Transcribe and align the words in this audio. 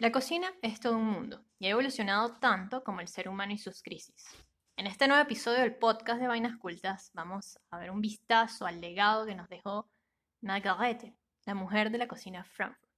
La 0.00 0.12
cocina 0.12 0.50
es 0.62 0.80
todo 0.80 0.96
un 0.96 1.10
mundo 1.10 1.44
y 1.58 1.66
ha 1.66 1.72
evolucionado 1.72 2.32
tanto 2.38 2.82
como 2.82 3.02
el 3.02 3.08
ser 3.08 3.28
humano 3.28 3.52
y 3.52 3.58
sus 3.58 3.82
crisis. 3.82 4.24
En 4.78 4.86
este 4.86 5.06
nuevo 5.06 5.22
episodio 5.22 5.58
del 5.58 5.76
podcast 5.76 6.22
de 6.22 6.26
Vainas 6.26 6.56
Cultas 6.56 7.10
vamos 7.12 7.58
a 7.70 7.78
ver 7.78 7.90
un 7.90 8.00
vistazo 8.00 8.64
al 8.64 8.80
legado 8.80 9.26
que 9.26 9.34
nos 9.34 9.50
dejó 9.50 9.90
Margarete, 10.40 11.14
la 11.44 11.54
mujer 11.54 11.90
de 11.90 11.98
la 11.98 12.08
cocina 12.08 12.44
Frankfurt. 12.44 12.88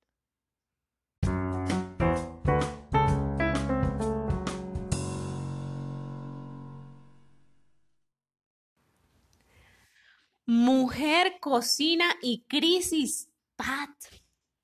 Mujer, 10.47 11.41
cocina 11.41 12.15
y 12.23 12.45
crisis. 12.45 13.29
Pat. 13.57 13.91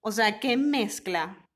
O 0.00 0.12
sea, 0.12 0.39
qué 0.39 0.57
mezcla. 0.57 1.48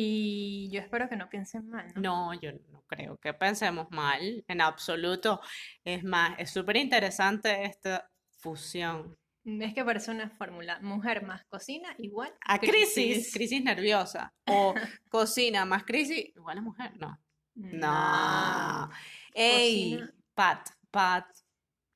Y 0.00 0.70
yo 0.70 0.80
espero 0.80 1.08
que 1.08 1.16
no 1.16 1.28
piensen 1.28 1.68
mal, 1.68 1.92
¿no? 1.96 2.00
No, 2.00 2.40
yo 2.40 2.52
no 2.70 2.84
creo 2.86 3.16
que 3.18 3.34
pensemos 3.34 3.90
mal, 3.90 4.44
en 4.46 4.60
absoluto. 4.60 5.40
Es 5.82 6.04
más, 6.04 6.38
es 6.38 6.52
súper 6.52 6.76
interesante 6.76 7.64
esta 7.64 8.08
fusión. 8.30 9.18
Es 9.44 9.74
que 9.74 9.84
parece 9.84 10.12
una 10.12 10.30
fórmula. 10.30 10.78
Mujer 10.82 11.24
más 11.24 11.44
cocina 11.46 11.96
igual 11.98 12.32
A 12.46 12.60
crisis, 12.60 13.32
crisis 13.32 13.60
nerviosa. 13.64 14.32
O 14.46 14.72
cocina 15.10 15.64
más 15.64 15.82
crisis 15.82 16.30
igual 16.36 16.58
a 16.58 16.60
mujer. 16.60 16.92
No. 16.96 17.18
No. 17.56 18.90
Ey, 19.34 19.94
Cocina. 19.94 20.14
Pat, 20.32 20.68
Pat. 20.92 21.26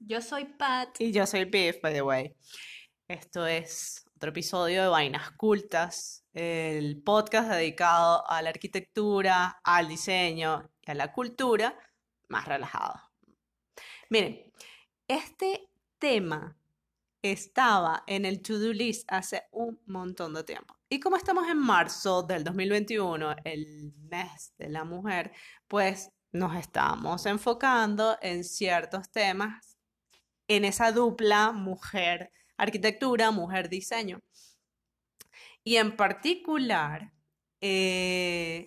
Yo 0.01 0.21
soy 0.21 0.47
Pat. 0.47 1.01
Y 1.01 1.13
yo 1.13 1.25
soy 1.25 1.45
Biff, 1.45 1.81
by 1.81 1.93
the 1.93 2.03
way. 2.03 2.35
Esto 3.09 3.47
es 3.47 4.05
otro 4.17 4.31
episodio 4.31 4.83
de 4.83 4.89
Vainas 4.89 5.33
Cultas, 5.33 6.25
el 6.33 7.03
podcast 7.03 7.51
dedicado 7.51 8.29
a 8.31 8.41
la 8.43 8.51
arquitectura, 8.51 9.61
al 9.65 9.89
diseño 9.89 10.71
y 10.81 10.91
a 10.93 10.95
la 10.95 11.13
cultura 11.13 11.77
más 12.29 12.47
relajado. 12.47 12.95
Miren, 14.09 14.53
este 15.09 15.69
tema 15.99 16.57
estaba 17.23 18.05
en 18.07 18.25
el 18.25 18.41
to-do 18.41 18.73
list 18.73 19.05
hace 19.13 19.43
un 19.51 19.81
montón 19.87 20.33
de 20.35 20.45
tiempo. 20.45 20.77
Y 20.89 21.01
como 21.01 21.17
estamos 21.17 21.49
en 21.49 21.59
marzo 21.59 22.23
del 22.23 22.45
2021, 22.45 23.35
el 23.45 23.93
mes 24.11 24.55
de 24.59 24.69
la 24.69 24.85
mujer, 24.85 25.33
pues 25.67 26.13
nos 26.31 26.57
estamos 26.57 27.27
enfocando 27.27 28.17
en 28.23 28.45
ciertos 28.45 29.11
temas 29.11 29.77
en 30.47 30.65
esa 30.65 30.93
dupla 30.93 31.53
mujer 31.53 32.33
arquitectura, 32.57 33.31
mujer 33.31 33.69
diseño. 33.69 34.21
Y 35.65 35.77
en 35.77 35.97
particular, 35.97 37.13
eh, 37.61 38.67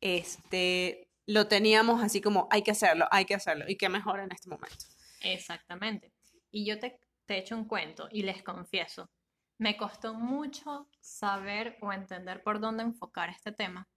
este, 0.00 1.10
lo 1.26 1.48
teníamos 1.48 2.02
así 2.02 2.20
como 2.20 2.48
hay 2.50 2.62
que 2.62 2.70
hacerlo, 2.72 3.06
hay 3.10 3.24
que 3.24 3.34
hacerlo. 3.34 3.64
Y 3.68 3.76
qué 3.76 3.88
mejor 3.88 4.20
en 4.20 4.32
este 4.32 4.48
momento. 4.50 4.84
Exactamente. 5.22 6.12
Y 6.50 6.66
yo 6.66 6.78
te, 6.78 7.00
te 7.26 7.38
echo 7.38 7.56
un 7.56 7.66
cuento 7.66 8.08
y 8.10 8.22
les 8.22 8.42
confieso, 8.42 9.10
me 9.58 9.76
costó 9.76 10.14
mucho 10.14 10.88
saber 11.00 11.78
o 11.80 11.92
entender 11.92 12.42
por 12.42 12.60
dónde 12.60 12.82
enfocar 12.82 13.30
este 13.30 13.52
tema. 13.52 13.88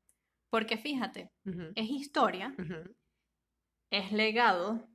Porque 0.49 0.77
fíjate, 0.77 1.31
Ujú, 1.45 1.73
es 1.75 1.89
historia, 1.89 2.55
ujú. 2.57 2.95
es 3.91 4.11
legado, 4.11 4.87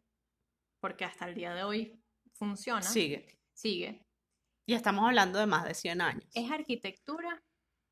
porque 0.81 1.05
hasta 1.05 1.29
el 1.29 1.35
día 1.35 1.55
de 1.55 1.62
hoy 1.62 2.03
funciona, 2.33 2.83
Sigue. 2.83 3.39
sigue. 3.53 4.03
Y 4.67 4.75
estamos 4.75 5.05
hablando 5.07 5.39
de 5.39 5.47
más 5.47 5.65
de 5.65 5.75
100 5.75 6.01
años. 6.01 6.31
Es 6.34 6.51
arquitectura 6.51 7.43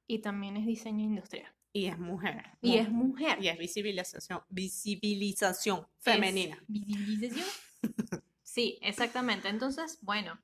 y 0.06 0.20
también 0.20 0.56
es 0.56 0.66
diseño 0.66 1.04
industrial. 1.04 1.52
Y 1.74 1.86
es 1.86 1.98
mujer. 1.98 2.42
Y 2.60 2.76
es 2.76 2.90
mujer. 2.90 3.42
Y 3.42 3.48
es 3.48 3.58
visibilización, 3.58 4.40
visibilización 4.48 5.86
Es 5.98 6.04
femenina. 6.04 6.62
visibilización. 6.68 7.46
Sí, 8.42 8.78
exactamente. 8.82 9.48
Entonces, 9.48 9.98
bueno, 10.02 10.38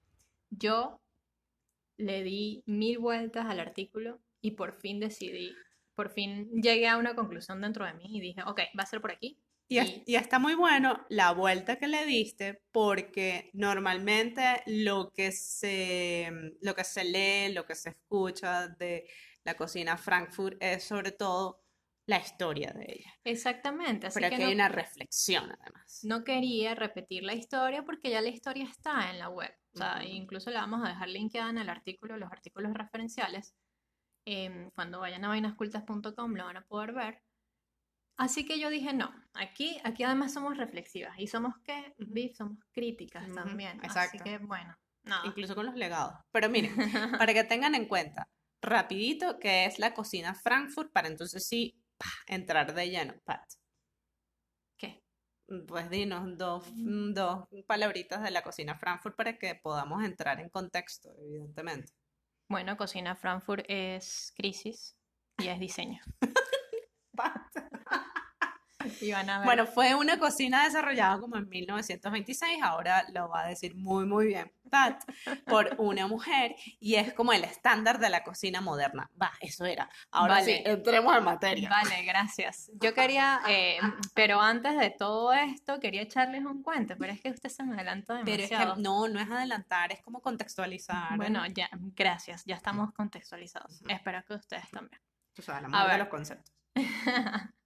yo 0.48 0.98
le 1.98 2.22
di 2.22 2.62
mil 2.64 2.98
vueltas 2.98 3.44
al 3.44 3.60
artículo 3.60 4.19
y 4.41 4.52
por 4.52 4.72
fin 4.81 4.98
decidí, 4.98 5.54
por 5.94 6.08
fin 6.08 6.50
llegué 6.62 6.88
a 6.88 6.97
una 6.97 7.14
conclusión 7.14 7.60
dentro 7.60 7.84
de 7.84 7.92
mí 7.92 8.04
y 8.08 8.20
dije, 8.20 8.42
ok, 8.47 8.60
va 8.78 8.84
a 8.84 8.86
ser 8.86 9.02
por 9.02 9.10
aquí. 9.10 9.38
Y, 9.68 9.78
y 10.06 10.16
está 10.16 10.38
muy 10.38 10.54
bueno 10.54 11.04
la 11.10 11.32
vuelta 11.32 11.76
que 11.76 11.88
le 11.88 12.06
diste 12.06 12.62
porque 12.72 13.50
normalmente 13.52 14.62
lo 14.66 15.12
que 15.12 15.30
se, 15.30 16.30
lo 16.62 16.74
que 16.74 16.84
se 16.84 17.04
lee, 17.04 17.52
lo 17.52 17.66
que 17.66 17.74
se 17.74 17.90
escucha 17.90 18.68
de 18.68 19.08
la 19.44 19.54
cocina 19.56 19.96
Frankfurt 19.96 20.56
es 20.60 20.84
sobre 20.84 21.12
todo 21.12 21.62
la 22.06 22.18
historia 22.18 22.72
de 22.72 22.86
ella. 22.88 23.12
Exactamente. 23.24 24.06
Así 24.06 24.18
Pero 24.20 24.30
que 24.30 24.38
no, 24.38 24.46
hay 24.46 24.54
una 24.54 24.68
reflexión 24.68 25.44
además. 25.60 26.00
no 26.02 26.24
quería 26.24 26.74
repetir 26.74 27.22
la 27.22 27.34
historia 27.34 27.84
porque 27.84 28.10
ya 28.10 28.22
la 28.22 28.30
historia 28.30 28.64
está 28.64 29.10
en 29.10 29.18
la 29.18 29.28
web. 29.28 29.52
O 29.74 29.76
sea, 29.76 30.02
incluso 30.04 30.50
la 30.50 30.60
vamos 30.60 30.84
a 30.84 30.88
dejar 30.88 31.08
linkeada 31.08 31.50
en 31.50 31.58
el 31.58 31.68
artículo, 31.68 32.16
los 32.16 32.32
artículos 32.32 32.72
referenciales. 32.72 33.54
Em, 34.24 34.70
cuando 34.70 35.00
vayan 35.00 35.24
a 35.24 35.28
vainascultas.com 35.28 36.34
lo 36.34 36.44
van 36.44 36.56
a 36.56 36.66
poder 36.66 36.92
ver. 36.92 37.22
Así 38.18 38.44
que 38.44 38.58
yo 38.58 38.68
dije, 38.68 38.92
no, 38.92 39.14
aquí, 39.32 39.80
aquí 39.84 40.02
además 40.02 40.32
somos 40.32 40.56
reflexivas 40.56 41.16
y 41.18 41.28
somos 41.28 41.54
que, 41.64 41.94
Ujú. 41.98 42.12
Viv, 42.12 42.34
somos 42.34 42.58
críticas 42.72 43.32
también. 43.32 43.78
Así 43.78 43.86
exacto. 43.86 44.24
que 44.24 44.38
bueno, 44.38 44.76
nada. 45.04 45.24
Incluso 45.24 45.54
con 45.54 45.66
los 45.66 45.76
legados. 45.76 46.14
Pero 46.32 46.48
miren, 46.50 46.74
para 47.22 47.32
que 47.32 47.44
tengan 47.44 47.76
en 47.76 47.86
cuenta, 47.86 48.28
rapidito, 48.60 49.38
que 49.38 49.66
es 49.66 49.78
la 49.78 49.94
cocina 49.94 50.34
Frankfurt, 50.34 50.92
para 50.92 51.06
entonces 51.06 51.46
sí 51.46 51.80
entrar 52.26 52.74
de 52.74 52.90
lleno. 52.90 53.14
Pat, 53.24 53.44
¿Qué? 54.76 55.00
pues 55.68 55.88
dinos 55.88 56.36
dos, 56.36 56.64
mm, 56.74 57.12
dos 57.12 57.46
palabritas 57.68 58.20
de 58.22 58.32
la 58.32 58.42
cocina 58.42 58.76
Frankfurt 58.76 59.14
para 59.16 59.38
que 59.38 59.54
podamos 59.54 60.02
entrar 60.04 60.40
en 60.40 60.48
contexto, 60.50 61.14
evidentemente. 61.18 61.92
Bueno, 62.50 62.76
Cocina 62.76 63.14
Frankfurt 63.14 63.64
es 63.68 64.32
crisis 64.34 64.96
y 65.38 65.48
es 65.48 65.60
diseño. 65.60 66.00
Y 67.12 67.67
ver. 68.78 69.44
Bueno, 69.44 69.66
fue 69.66 69.94
una 69.94 70.18
cocina 70.18 70.64
desarrollada 70.64 71.18
como 71.20 71.36
en 71.36 71.48
1926, 71.48 72.62
ahora 72.62 73.04
lo 73.12 73.28
va 73.28 73.42
a 73.44 73.48
decir 73.48 73.74
muy, 73.74 74.06
muy 74.06 74.26
bien 74.28 74.52
Pat, 74.70 75.02
por 75.46 75.74
una 75.78 76.06
mujer, 76.06 76.54
y 76.78 76.96
es 76.96 77.14
como 77.14 77.32
el 77.32 77.42
estándar 77.42 77.98
de 77.98 78.10
la 78.10 78.22
cocina 78.22 78.60
moderna. 78.60 79.10
Va, 79.20 79.32
eso 79.40 79.64
era. 79.64 79.88
Ahora 80.10 80.34
Vale. 80.34 80.44
sí, 80.44 80.62
entremos 80.66 81.16
en 81.16 81.24
materia. 81.24 81.70
Vale, 81.70 82.02
gracias. 82.04 82.70
Yo 82.74 82.92
quería, 82.92 83.40
eh, 83.48 83.78
pero 84.14 84.40
antes 84.42 84.78
de 84.78 84.90
todo 84.90 85.32
esto, 85.32 85.80
quería 85.80 86.02
echarles 86.02 86.44
un 86.44 86.62
cuento, 86.62 86.94
pero 86.98 87.12
es 87.14 87.20
que 87.22 87.30
usted 87.30 87.48
se 87.48 87.64
me 87.64 87.76
adelanta 87.76 88.20
Pero 88.26 88.42
es 88.42 88.48
que 88.50 88.56
demasiado. 88.56 88.76
no, 88.82 89.08
no 89.08 89.18
es 89.20 89.30
adelantar, 89.30 89.90
es 89.90 90.02
como 90.02 90.20
contextualizar. 90.20 91.16
Bueno, 91.16 91.46
ya, 91.46 91.70
gracias, 91.72 92.44
ya 92.44 92.54
estamos 92.56 92.92
contextualizados. 92.92 93.80
Ujú. 93.80 93.90
Espero 93.90 94.22
que 94.26 94.34
ustedes 94.34 94.68
también. 94.70 95.00
Tú 95.32 95.40
sabes, 95.42 95.62
la 95.62 95.68
A 95.68 95.70
madre 95.70 95.84
de 95.84 95.90
ver. 95.92 95.98
los 96.00 96.08
conceptos. 96.08 96.52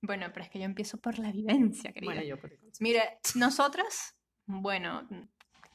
Bueno, 0.00 0.26
pero 0.32 0.44
es 0.44 0.50
que 0.50 0.58
yo 0.58 0.64
empiezo 0.64 0.98
por 0.98 1.18
la 1.18 1.32
vivencia, 1.32 1.92
querida. 1.92 2.12
Bueno, 2.14 2.26
yo 2.26 2.40
por 2.40 2.52
el. 2.52 2.58
Mire, 2.80 3.18
nosotras, 3.34 4.16
bueno, 4.46 5.08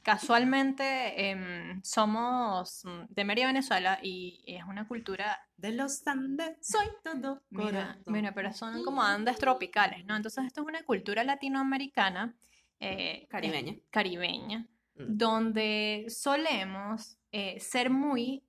casualmente 0.02 1.30
em, 1.30 1.82
somos 1.82 2.82
de 3.08 3.24
Mérida, 3.24 3.46
Venezuela, 3.48 3.98
y 4.02 4.42
es 4.46 4.64
una 4.64 4.86
cultura 4.86 5.38
De 5.56 5.72
los 5.72 6.06
Andes 6.06 6.56
soy 6.60 6.86
todo 7.02 7.42
Mira, 7.50 7.98
mira, 8.06 8.32
pero 8.34 8.52
son 8.52 8.82
como 8.84 9.02
Andes 9.02 9.38
tropicales, 9.38 10.04
¿no? 10.04 10.14
Entonces 10.16 10.44
esto 10.44 10.60
es 10.62 10.66
una 10.66 10.82
cultura 10.84 11.24
latinoamericana, 11.24 12.34
eh, 12.80 13.26
Caribeña. 13.30 13.72
eh, 13.72 13.82
caribeña, 13.90 14.66
Mm. 14.96 15.16
donde 15.16 16.06
solemos 16.08 17.18
eh, 17.32 17.58
ser 17.58 17.90
muy 17.90 18.44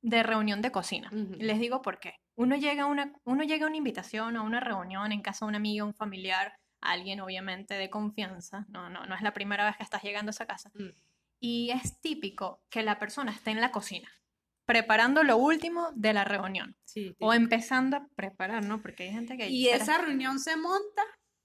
de 0.00 0.24
reunión 0.24 0.60
de 0.60 0.72
cocina. 0.72 1.08
Les 1.12 1.60
digo 1.60 1.82
por 1.82 2.00
qué. 2.00 2.14
Uno 2.36 2.56
llega 2.56 2.84
a 2.84 2.86
una, 2.86 3.12
uno 3.24 3.42
llega 3.44 3.66
a 3.66 3.68
una 3.68 3.76
invitación, 3.76 4.36
a 4.36 4.42
una 4.42 4.60
reunión 4.60 5.12
en 5.12 5.20
casa 5.22 5.44
de 5.44 5.50
un 5.50 5.54
amigo, 5.54 5.86
un 5.86 5.94
familiar, 5.94 6.58
alguien 6.80 7.20
obviamente 7.20 7.74
de 7.74 7.90
confianza, 7.90 8.66
no, 8.68 8.88
no, 8.90 9.06
no 9.06 9.14
es 9.14 9.22
la 9.22 9.32
primera 9.32 9.64
vez 9.66 9.76
que 9.76 9.82
estás 9.84 10.02
llegando 10.02 10.30
a 10.30 10.32
esa 10.32 10.46
casa, 10.46 10.70
Mm. 10.74 10.88
y 11.40 11.70
es 11.70 12.00
típico 12.00 12.62
que 12.70 12.82
la 12.82 12.98
persona 12.98 13.30
esté 13.32 13.50
en 13.50 13.60
la 13.60 13.70
cocina, 13.70 14.08
preparando 14.64 15.22
lo 15.22 15.36
último 15.36 15.90
de 15.94 16.12
la 16.12 16.24
reunión. 16.24 16.76
Sí, 16.84 17.14
O 17.20 17.34
empezando 17.34 17.96
a 17.96 18.08
preparar, 18.16 18.64
¿no? 18.64 18.80
Porque 18.80 19.04
hay 19.04 19.10
gente 19.12 19.36
que... 19.36 19.48
Y 19.48 19.68
esa 19.68 19.98
reunión 19.98 20.38
se 20.38 20.56
monta 20.56 21.02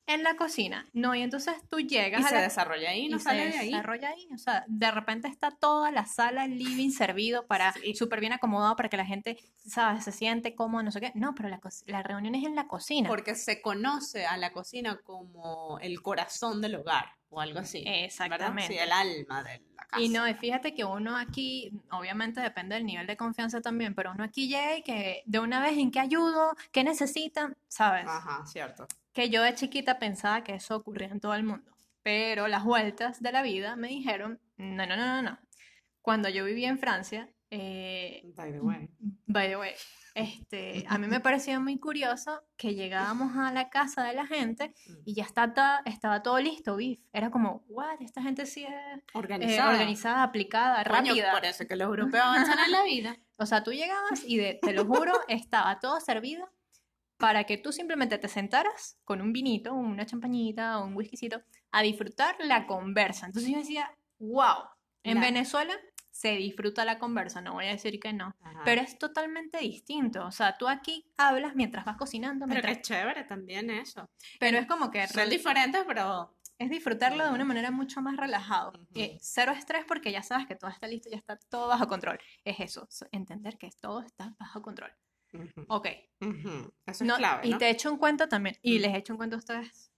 en 0.08 0.24
la 0.24 0.36
cocina. 0.36 0.88
No, 0.94 1.14
y 1.14 1.22
entonces 1.22 1.54
tú 1.70 1.80
llegas 1.80 2.22
Y 2.22 2.24
a 2.24 2.28
se 2.30 2.36
la 2.36 2.42
desarrolla 2.42 2.90
ahí, 2.90 3.10
no 3.10 3.18
y 3.18 3.20
se 3.20 3.24
sale 3.26 3.48
de 3.50 3.58
ahí. 3.58 3.70
desarrolla 3.72 4.10
ahí. 4.10 4.28
O 4.34 4.38
sea, 4.38 4.64
de 4.68 4.90
repente 4.92 5.28
está 5.28 5.52
toda 5.52 5.92
la 5.92 6.06
sala, 6.06 6.46
el 6.46 6.58
living 6.58 6.90
servido 6.92 7.46
para 7.46 7.74
Sí. 7.84 7.94
súper 7.96 8.20
bien 8.22 8.34
acomodado 8.34 8.76
para 8.76 8.90
que 8.90 8.98
la 8.98 9.06
gente, 9.06 9.38
¿sabes? 9.66 10.04
Se 10.04 10.12
siente 10.12 10.56
cómodo, 10.56 10.82
no 10.84 10.92
sé 10.92 11.00
qué. 11.02 11.12
No, 11.14 11.36
pero 11.36 11.50
la, 11.50 11.60
co- 11.60 11.70
la 11.86 12.02
reunión 12.04 12.34
es 12.36 12.46
en 12.46 12.56
la 12.56 12.68
cocina. 12.68 13.08
Porque 13.08 13.36
se 13.36 13.62
conoce 13.62 14.26
a 14.26 14.38
la 14.38 14.52
cocina 14.52 14.98
como 15.04 15.78
el 15.82 16.02
corazón 16.02 16.62
del 16.62 16.76
hogar 16.76 17.06
o 17.30 17.42
algo 17.42 17.60
así. 17.60 17.84
Exactamente. 17.86 18.74
Sí, 18.74 18.80
el 18.80 18.92
alma 18.92 19.44
de 19.44 19.60
la 19.76 19.84
casa. 19.86 20.02
Y 20.02 20.10
no, 20.10 20.28
y 20.28 20.34
fíjate 20.34 20.74
que 20.74 20.86
uno 20.86 21.18
aquí, 21.18 21.72
obviamente 21.92 22.40
depende 22.40 22.76
del 22.76 22.86
nivel 22.86 23.06
de 23.08 23.18
confianza 23.18 23.60
también, 23.62 23.94
pero 23.94 24.12
uno 24.12 24.24
aquí 24.24 24.48
llega 24.48 24.78
y 24.78 24.82
que 24.84 25.24
de 25.26 25.40
una 25.40 25.62
vez 25.62 25.78
en 25.78 25.92
qué 25.92 26.00
ayudo, 26.00 26.56
qué 26.72 26.84
necesitan, 26.86 27.58
¿sabes? 27.68 28.06
Ajá, 28.08 28.46
cierto. 28.48 28.88
Que 29.18 29.30
yo 29.32 29.42
de 29.42 29.56
chiquita 29.56 29.98
pensaba 29.98 30.44
que 30.44 30.54
eso 30.54 30.76
ocurría 30.76 31.08
en 31.08 31.20
todo 31.20 31.34
el 31.34 31.42
mundo, 31.44 31.72
pero 32.04 32.48
las 32.48 32.64
vueltas 32.64 33.20
de 33.20 33.32
la 33.32 33.42
vida 33.42 33.76
me 33.76 33.88
dijeron, 33.88 34.40
no, 34.58 34.86
no, 34.86 34.96
no, 34.96 35.08
no, 35.08 35.22
no. 35.24 35.40
Cuando 36.04 36.30
yo 36.30 36.46
vivía 36.46 36.70
en 36.70 36.78
Francia, 36.78 37.28
eh, 37.50 38.22
By 38.36 38.52
the 38.52 38.60
way. 38.60 38.90
by 39.26 39.48
the 39.48 39.58
way, 39.58 39.72
este, 40.14 40.86
a 40.88 41.00
mí 41.00 41.08
me 41.08 41.20
parecía 41.20 41.60
muy 41.60 41.80
curioso 41.80 42.44
que 42.58 42.76
llegábamos 42.76 43.36
a 43.38 43.52
la 43.52 43.70
casa 43.72 44.04
de 44.04 44.14
la 44.14 44.28
gente 44.28 44.76
y 45.04 45.16
ya 45.16 45.24
está, 45.24 45.52
ta- 45.52 45.82
estaba 45.86 46.22
todo 46.22 46.38
listo, 46.40 46.76
beef. 46.76 47.00
Era 47.12 47.32
como, 47.32 47.64
what, 47.70 48.00
esta 48.02 48.22
gente 48.22 48.46
sí 48.46 48.66
es 48.66 48.70
eh, 48.72 49.02
Organizada. 49.16 49.72
organizada, 49.72 50.22
aplicada, 50.22 50.84
Coño, 50.84 51.14
rápida. 51.16 51.32
por 51.32 51.44
eso 51.44 51.66
que 51.68 51.76
los 51.76 51.88
europeos 51.88 52.24
avanzan 52.24 52.60
en 52.66 52.72
la 52.72 52.84
vida. 52.84 53.18
O 53.40 53.48
sea, 53.48 53.64
tú 53.64 53.72
llegabas 53.74 54.24
y 54.24 54.38
de- 54.38 54.60
te 54.62 54.74
lo 54.74 54.86
juro, 54.86 55.14
estaba 55.28 55.80
todo 55.80 56.00
servido 56.02 56.48
para 57.18 57.44
que 57.46 57.58
tú 57.58 57.72
simplemente 57.72 58.18
te 58.18 58.28
sentaras 58.28 58.98
con 59.04 59.22
un 59.22 59.34
vinito, 59.34 59.74
una 59.74 60.06
champañita 60.06 60.80
o 60.80 60.86
un 60.86 60.96
whiskycito 60.96 61.42
a 61.72 61.82
disfrutar 61.82 62.36
la 62.40 62.66
conversa. 62.68 63.26
Entonces 63.26 63.52
yo 63.52 63.58
decía, 63.58 63.92
wow, 64.20 64.64
en 65.04 65.16
La- 65.16 65.22
Venezuela 65.22 65.74
se 66.12 66.32
disfruta 66.36 66.84
la 66.86 66.98
conversa, 66.98 67.42
no 67.42 67.54
voy 67.54 67.66
a 67.66 67.70
decir 67.70 68.00
que 68.00 68.12
no, 68.12 68.36
Ajá. 68.42 68.62
pero 68.66 68.82
es 68.82 68.98
totalmente 68.98 69.60
distinto. 69.60 70.26
O 70.26 70.32
sea, 70.32 70.58
tú 70.58 70.68
aquí 70.68 71.12
hablas 71.18 71.56
mientras 71.56 71.86
vas 71.86 71.96
cocinando, 71.98 72.46
Pero 72.48 72.56
mientras- 72.56 72.78
qué 72.78 72.82
chévere 72.82 73.24
también 73.24 73.70
eso. 73.70 74.10
pero 74.40 74.58
es 74.58 74.66
como 74.66 74.90
que 74.90 75.08
Son 75.08 75.30
diferentes, 75.30 75.84
pero 75.86 76.36
es 76.58 76.72
disfrutarlo 76.72 77.24
de 77.24 77.32
una 77.32 77.46
manera 77.46 77.70
mucho 77.70 78.02
más 78.02 78.18
relajado. 78.18 78.74
Eh, 78.96 79.20
cero 79.22 79.52
estrés 79.52 79.86
porque 79.88 80.12
ya 80.12 80.24
sabes 80.24 80.48
que 80.48 80.56
todo 80.56 80.72
está 80.72 80.88
listo, 80.88 81.08
ya 81.12 81.18
está 81.18 81.38
todo 81.38 81.68
bajo 81.68 81.88
control. 81.88 82.18
Es 82.44 82.60
eso, 82.62 82.88
so- 82.90 83.06
entender 83.12 83.60
que 83.60 83.70
todo 83.80 84.02
está 84.02 84.34
bajo 84.40 84.64
control. 84.64 84.92
Ok, 85.68 85.88
ujú. 86.22 86.74
Eso 86.86 87.04
No, 87.06 87.14
es 87.14 87.18
clave, 87.20 87.48
y 87.48 87.52
¿no? 87.52 87.58
te 87.58 87.70
echo 87.70 87.92
un 87.92 87.98
cuento 87.98 88.28
también, 88.28 88.56
y 88.62 88.80
les 88.80 88.96
echo 88.96 89.14
un 89.14 89.18
cuento 89.18 89.36
a 89.36 89.40
ustedes. 89.40 89.92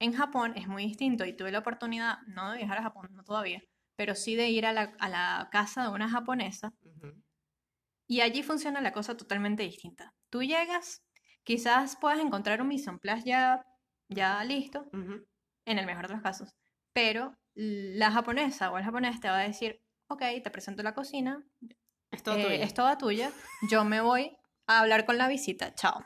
En 0.00 0.12
Japón 0.12 0.52
es 0.56 0.66
muy 0.66 0.84
distinto 0.86 1.24
y 1.24 1.36
tuve 1.36 1.52
la 1.52 1.60
oportunidad, 1.60 2.18
no 2.26 2.50
de 2.50 2.58
viajar 2.58 2.78
a 2.78 2.82
Japón, 2.82 3.08
no 3.12 3.22
todavía, 3.24 3.62
pero 3.96 4.14
sí 4.14 4.34
de 4.34 4.48
ir 4.50 4.66
a 4.66 4.72
la, 4.72 4.94
a 4.98 5.08
la 5.08 5.48
casa 5.52 5.84
de 5.84 5.88
una 5.90 6.08
japonesa 6.08 6.72
Ujú. 6.82 7.22
y 8.08 8.20
allí 8.20 8.42
funciona 8.42 8.80
la 8.80 8.92
cosa 8.92 9.16
totalmente 9.16 9.62
distinta. 9.62 10.12
Tú 10.30 10.42
llegas, 10.42 11.04
quizás 11.44 11.96
puedas 11.96 12.18
encontrar 12.18 12.60
un 12.60 12.68
mise 12.68 12.90
en 12.90 12.98
place 12.98 13.24
ya, 13.24 13.64
ya 14.08 14.42
listo, 14.44 14.90
en 14.92 15.78
el 15.78 15.86
mejor 15.86 16.08
de 16.08 16.14
los 16.14 16.22
casos, 16.22 16.56
pero 16.92 17.36
la 17.54 18.10
japonesa 18.10 18.72
o 18.72 18.78
el 18.78 18.84
japonés 18.84 19.20
te 19.20 19.28
va 19.28 19.38
a 19.38 19.46
decir, 19.46 19.80
ok, 20.08 20.22
te 20.42 20.50
presento 20.50 20.82
la 20.82 20.92
cocina, 20.94 21.42
Es 22.10 22.22
todo 22.22 22.36
eh, 22.36 22.42
tuyo. 22.42 22.62
es 22.64 22.74
toda 22.74 22.98
tuya, 22.98 23.30
yo 23.70 23.84
me 23.84 24.00
voy 24.00 24.36
a 24.66 24.80
hablar 24.80 25.04
con 25.06 25.18
la 25.18 25.28
visita, 25.28 25.74
chao. 25.74 26.04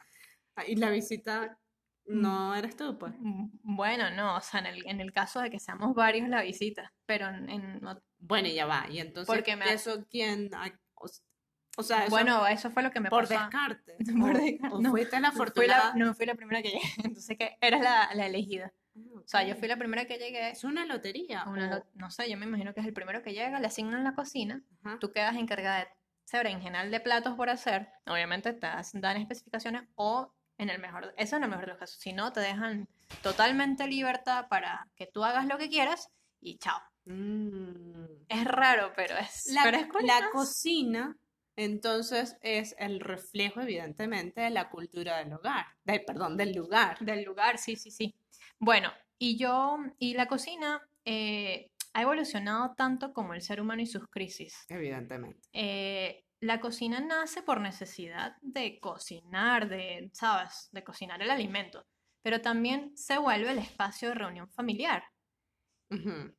Ah, 0.57 0.65
Y 0.67 0.77
la 0.77 0.91
visita 0.91 1.59
no 2.07 2.55
eres 2.55 2.77
tú, 2.77 2.99
pues. 2.99 3.13
Mm, 3.19 3.51
Bueno, 3.63 4.11
no, 4.11 4.37
o 4.37 4.41
sea, 4.41 4.61
en 4.61 4.67
el, 4.67 4.87
en 4.87 5.01
el 5.01 5.13
caso 5.13 5.41
de 5.41 5.51
que 5.51 5.59
seamos 5.61 5.95
varios 5.95 6.29
la 6.29 6.43
visita, 6.43 6.93
pero 7.07 7.29
en, 7.29 7.49
en 7.51 7.81
ot- 7.83 8.03
Bueno, 8.19 8.49
ya 8.49 8.67
va. 8.67 8.87
Y 8.91 8.99
entonces, 9.01 9.27
Porque 9.33 9.57
me 9.57 9.73
¿eso 9.73 10.07
quién? 10.11 10.51
O, 11.77 11.83
sea, 11.85 12.03
eso 12.03 12.11
bueno, 12.11 12.45
eso 12.49 12.71
fue 12.73 12.83
lo 12.83 12.91
que 12.91 12.99
me 13.01 13.09
por 13.09 13.29
pasó. 13.29 13.35
descarte. 13.41 13.97
Por 14.33 14.37
descarte, 14.37 14.75
o 14.75 14.81
no, 14.81 14.91
fuiste 14.91 15.21
la 15.21 15.31
Fui 15.31 15.39
la- 15.39 15.45
afortunada. 15.77 15.95
no 15.95 16.15
fui 16.15 16.27
la 16.27 16.35
primera 16.35 16.61
que 16.63 16.71
llegué, 16.71 16.83
entonces 17.05 17.37
que 17.39 17.57
eras 17.61 17.81
la, 17.81 18.11
la 18.15 18.27
elegida. 18.27 18.73
Ah, 18.97 19.01
O 19.25 19.29
sea, 19.29 19.45
yo 19.45 19.55
fui 19.55 19.69
la 19.69 19.77
primera 19.77 20.05
que 20.07 20.19
llegué, 20.19 20.51
Es 20.51 20.65
una 20.65 20.85
lotería. 20.87 21.45
una 21.47 21.77
o- 21.79 21.87
no 21.95 22.11
sé, 22.11 22.29
yo 22.29 22.37
me 22.37 22.47
imagino 22.47 22.75
que 22.75 22.81
es 22.81 22.87
el 22.87 22.93
primero 22.95 23.23
que 23.23 23.33
llega, 23.33 23.61
le 23.61 23.67
asignan 23.69 24.03
la 24.03 24.15
cocina, 24.15 24.65
Ajá. 24.83 24.99
tú 24.99 25.13
quedas 25.13 25.37
encargada 25.37 25.79
de 25.81 25.89
ese 26.29 26.37
berenjenal 26.37 26.91
de 26.91 27.01
platos 27.01 27.35
por 27.37 27.49
hacer, 27.49 27.89
obviamente 28.07 28.53
te 28.53 28.69
dan 28.93 29.17
especificaciones 29.17 29.85
o 29.95 30.31
en 30.59 30.69
el 30.69 30.79
mejor, 30.79 31.15
eso 31.17 31.37
en 31.37 31.45
el 31.45 31.49
mejor 31.49 31.65
de 31.65 31.71
los 31.71 31.79
casos, 31.79 31.99
si 31.99 32.13
no 32.13 32.33
te 32.33 32.41
dejan 32.41 32.87
totalmente 33.23 33.87
libertad 33.87 34.47
para 34.49 34.87
que 34.95 35.07
tú 35.07 35.25
hagas 35.25 35.47
lo 35.47 35.57
que 35.57 35.71
quieras 35.71 36.11
y 36.41 36.59
chao. 36.59 36.79
Mm. 37.07 38.27
Es 38.29 38.45
raro, 38.45 38.93
pero 38.95 39.17
es, 39.17 39.47
La, 39.47 39.63
pero 39.63 39.79
es 39.79 39.87
la 39.87 39.91
curioso. 39.91 40.31
cocina, 40.33 41.17
entonces, 41.57 42.37
es 42.43 42.75
el 42.79 43.01
reflejo, 43.01 43.63
evidentemente, 43.63 44.43
de 44.43 44.51
la 44.51 44.69
cultura 44.69 45.19
del 45.19 45.33
hogar. 45.33 45.65
Del, 45.83 46.05
perdón, 46.05 46.37
del 46.37 46.53
lugar. 46.53 46.99
Del 47.01 47.25
lugar, 47.25 47.57
sí, 47.57 47.75
sí, 47.77 47.91
sí. 47.91 48.15
Bueno, 48.59 48.93
y 49.19 49.39
yo, 49.39 49.79
y 49.99 50.13
la 50.15 50.27
cocina 50.27 50.87
eh, 51.05 51.73
ha 51.99 52.03
evolucionado 52.03 52.75
tanto 52.77 53.13
como 53.13 53.35
el 53.35 53.43
ser 53.43 53.61
humano 53.61 53.83
y 53.83 53.87
sus 53.87 54.07
crisis. 54.09 54.65
Evidentemente. 54.69 55.49
Eh, 55.53 56.25
la 56.41 56.61
cocina 56.61 57.01
nace 57.01 57.43
por 57.43 57.61
necesidad 57.61 58.37
de 58.41 58.79
cocinar, 58.79 59.69
de, 59.69 60.09
¿sabes? 60.13 60.69
De 60.71 60.85
cocinar 60.85 61.21
el 61.23 61.31
alimento, 61.31 61.85
pero 62.23 62.41
también 62.41 62.97
se 62.97 63.19
vuelve 63.19 63.51
el 63.51 63.59
espacio 63.59 64.11
de 64.11 64.15
reunión 64.15 64.49
familiar. 64.49 65.03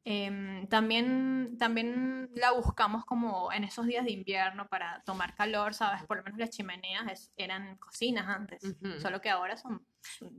Em, 0.04 0.68
también, 0.68 1.58
también 1.58 2.30
la 2.36 2.52
buscamos 2.52 3.06
como 3.06 3.52
en 3.52 3.64
esos 3.64 3.86
días 3.86 4.06
de 4.06 4.12
invierno 4.12 4.68
para 4.68 5.02
tomar 5.06 5.36
calor, 5.36 5.74
¿sabes? 5.74 6.04
Por 6.06 6.18
lo 6.18 6.24
menos 6.24 6.40
las 6.40 6.50
chimeneas 6.52 7.12
es- 7.12 7.32
eran 7.36 7.78
cocinas 7.78 8.28
antes, 8.28 8.62
solo 9.02 9.22
que 9.22 9.30
ahora 9.30 9.58
son 9.58 9.86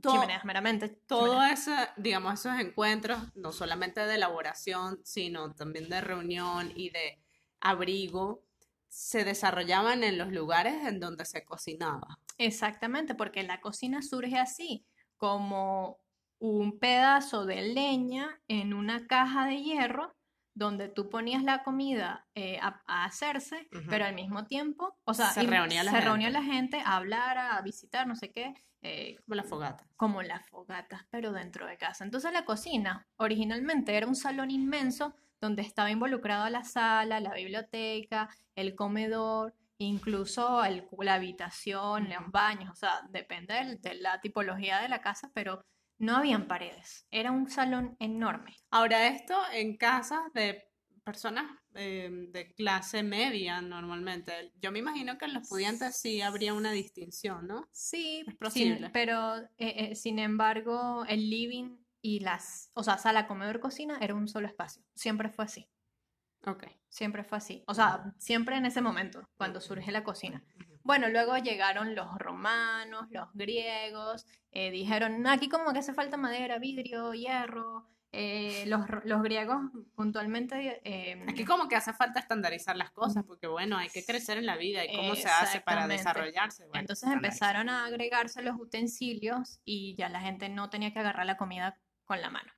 chimeneas 0.01 0.45
meramente. 0.45 0.89
Todo 0.89 1.43
ese, 1.43 1.71
digamos, 1.97 2.33
esos 2.33 2.59
encuentros, 2.59 3.19
no 3.35 3.51
solamente 3.51 4.01
de 4.05 4.15
elaboración, 4.15 4.99
sino 5.03 5.53
también 5.53 5.89
de 5.89 6.01
reunión 6.01 6.71
y 6.75 6.89
de 6.89 7.21
abrigo, 7.59 8.43
se 8.87 9.23
desarrollaban 9.23 10.03
en 10.03 10.17
los 10.17 10.31
lugares 10.31 10.85
en 10.87 10.99
donde 10.99 11.25
se 11.25 11.45
cocinaba. 11.45 12.19
Exactamente, 12.37 13.15
porque 13.15 13.43
la 13.43 13.61
cocina 13.61 14.01
surge 14.01 14.37
así, 14.37 14.85
como 15.15 15.99
un 16.41 16.79
pedazo 16.79 17.45
de 17.45 17.61
leña 17.61 18.39
en 18.47 18.73
una 18.73 19.05
caja 19.05 19.45
de 19.45 19.61
hierro 19.61 20.15
donde 20.55 20.89
tú 20.89 21.07
ponías 21.07 21.43
la 21.43 21.63
comida 21.63 22.25
eh, 22.35 22.57
a, 22.61 22.81
a 22.87 23.05
hacerse, 23.05 23.69
pero 23.87 24.05
al 24.05 24.15
mismo 24.15 24.43
tiempo, 24.45 24.97
o 25.05 25.13
sea, 25.13 25.27
Se 25.27 25.43
reunía 25.43 25.83
la 25.83 25.91
se 25.91 25.97
gente. 25.97 26.05
reunía 26.09 26.29
la 26.31 26.43
gente 26.43 26.81
a 26.83 26.97
hablar, 26.97 27.37
a 27.37 27.61
visitar, 27.61 28.07
no 28.07 28.15
sé 28.15 28.31
qué, 28.31 28.53
eh, 28.81 29.17
Como 29.25 29.35
la 29.35 29.43
fogata. 29.43 29.85
como 29.95 30.21
las 30.23 30.49
fogatas, 30.49 31.05
pero 31.11 31.31
dentro 31.31 31.67
de 31.67 31.77
casa. 31.77 32.03
Entonces 32.03 32.33
la 32.33 32.43
cocina 32.43 33.05
originalmente 33.17 33.95
era 33.95 34.07
un 34.07 34.15
salón 34.15 34.49
inmenso 34.49 35.13
donde 35.39 35.61
estaba 35.61 35.91
involucrada 35.91 36.49
la 36.49 36.63
sala, 36.63 37.19
la 37.19 37.33
biblioteca, 37.35 38.29
el 38.55 38.73
comedor, 38.75 39.53
incluso 39.77 40.63
el- 40.65 40.87
la 40.99 41.13
habitación, 41.15 42.09
los 42.09 42.21
Ujú. 42.23 42.31
baños, 42.31 42.71
o 42.71 42.75
sea, 42.75 43.01
depende 43.09 43.77
de 43.79 43.93
la 43.95 44.19
tipología 44.21 44.79
de 44.79 44.89
la 44.89 45.01
casa, 45.01 45.29
pero 45.33 45.63
no 46.01 46.17
habían 46.17 46.47
paredes, 46.47 47.05
era 47.11 47.31
un 47.31 47.49
salón 47.49 47.95
enorme. 47.99 48.55
Ahora, 48.71 49.07
esto 49.07 49.35
en 49.53 49.77
casas 49.77 50.21
de 50.33 50.63
personas 51.03 51.45
eh, 51.75 52.09
de 52.29 52.53
clase 52.53 53.03
media 53.03 53.61
normalmente. 53.61 54.51
Yo 54.61 54.71
me 54.71 54.79
imagino 54.79 55.17
que 55.17 55.25
en 55.25 55.33
los 55.35 55.47
pudientes 55.47 55.95
sí 55.99 56.21
habría 56.21 56.53
una 56.53 56.71
distinción, 56.71 57.47
¿no? 57.47 57.67
Sí, 57.71 58.19
Es 58.19 58.25
sin- 58.25 58.37
posible. 58.37 58.89
pero 58.91 59.37
eh, 59.37 59.47
eh, 59.57 59.95
sin 59.95 60.19
embargo, 60.19 61.05
el 61.07 61.29
living 61.29 61.77
y 62.01 62.19
las, 62.19 62.71
o 62.73 62.83
sea, 62.83 62.97
sala, 62.97 63.27
comedor, 63.27 63.59
cocina 63.59 63.97
era 64.01 64.15
un 64.15 64.27
solo 64.27 64.47
espacio, 64.47 64.83
siempre 64.95 65.29
fue 65.29 65.45
así. 65.45 65.67
Ok. 66.45 66.65
Siempre 66.89 67.23
fue 67.23 67.37
así. 67.37 67.63
O 67.67 67.73
sea, 67.75 68.13
siempre 68.17 68.57
en 68.57 68.65
ese 68.65 68.81
momento, 68.81 69.23
cuando 69.37 69.61
surge 69.61 69.91
la 69.91 70.03
cocina. 70.03 70.43
Bueno, 70.83 71.09
luego 71.09 71.37
llegaron 71.37 71.95
los 71.95 72.07
romanos, 72.17 73.07
los 73.11 73.27
griegos, 73.33 74.25
eh, 74.51 74.71
dijeron, 74.71 75.21
"No, 75.21 75.29
aquí 75.31 75.47
como 75.49 75.71
que 75.73 75.79
hace 75.79 75.93
falta 75.93 76.17
madera, 76.17 76.59
vidrio, 76.59 77.13
hierro. 77.13 77.87
Eh, 78.13 78.65
los, 78.67 78.81
los 79.05 79.23
griegos 79.23 79.57
puntualmente... 79.95 80.81
eh, 80.83 81.23
Aquí 81.29 81.45
como 81.45 81.69
que 81.69 81.77
hace 81.77 81.93
falta 81.93 82.19
estandarizar 82.19 82.75
las 82.75 82.91
cosas, 82.91 83.23
porque 83.25 83.47
bueno, 83.47 83.77
hay 83.77 83.87
que 83.89 84.03
crecer 84.03 84.37
en 84.37 84.45
la 84.45 84.57
vida 84.57 84.83
y 84.83 84.93
cómo 84.93 85.15
se 85.15 85.29
hace 85.29 85.61
para 85.61 85.87
desarrollarse. 85.87 86.65
Bueno, 86.65 86.81
entonces 86.81 87.09
empezaron 87.09 87.69
a 87.69 87.85
agregarse 87.85 88.41
los 88.41 88.59
utensilios 88.59 89.61
y 89.63 89.95
ya 89.95 90.09
la 90.09 90.19
gente 90.19 90.49
no 90.49 90.69
tenía 90.69 90.91
que 90.91 90.99
agarrar 90.99 91.25
la 91.25 91.37
comida 91.37 91.77
con 92.11 92.21
la 92.21 92.29
mano. 92.29 92.51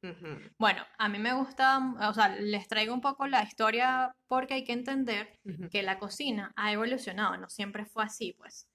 Bueno, 0.58 0.84
a 0.98 1.10
mí 1.10 1.20
me 1.20 1.34
gusta, 1.34 1.80
o 2.10 2.14
sea, 2.16 2.30
les 2.30 2.68
traigo 2.68 2.92
un 2.92 3.02
poco 3.02 3.28
la 3.28 3.44
historia 3.44 4.12
porque 4.28 4.56
hay 4.56 4.64
que 4.64 4.74
entender 4.74 5.40
que 5.70 5.84
la 5.84 6.00
cocina 6.00 6.52
ha 6.56 6.72
evolucionado, 6.72 7.38
no 7.38 7.48
siempre 7.50 7.86
fue 7.86 8.04
así, 8.04 8.34
pues. 8.34 8.68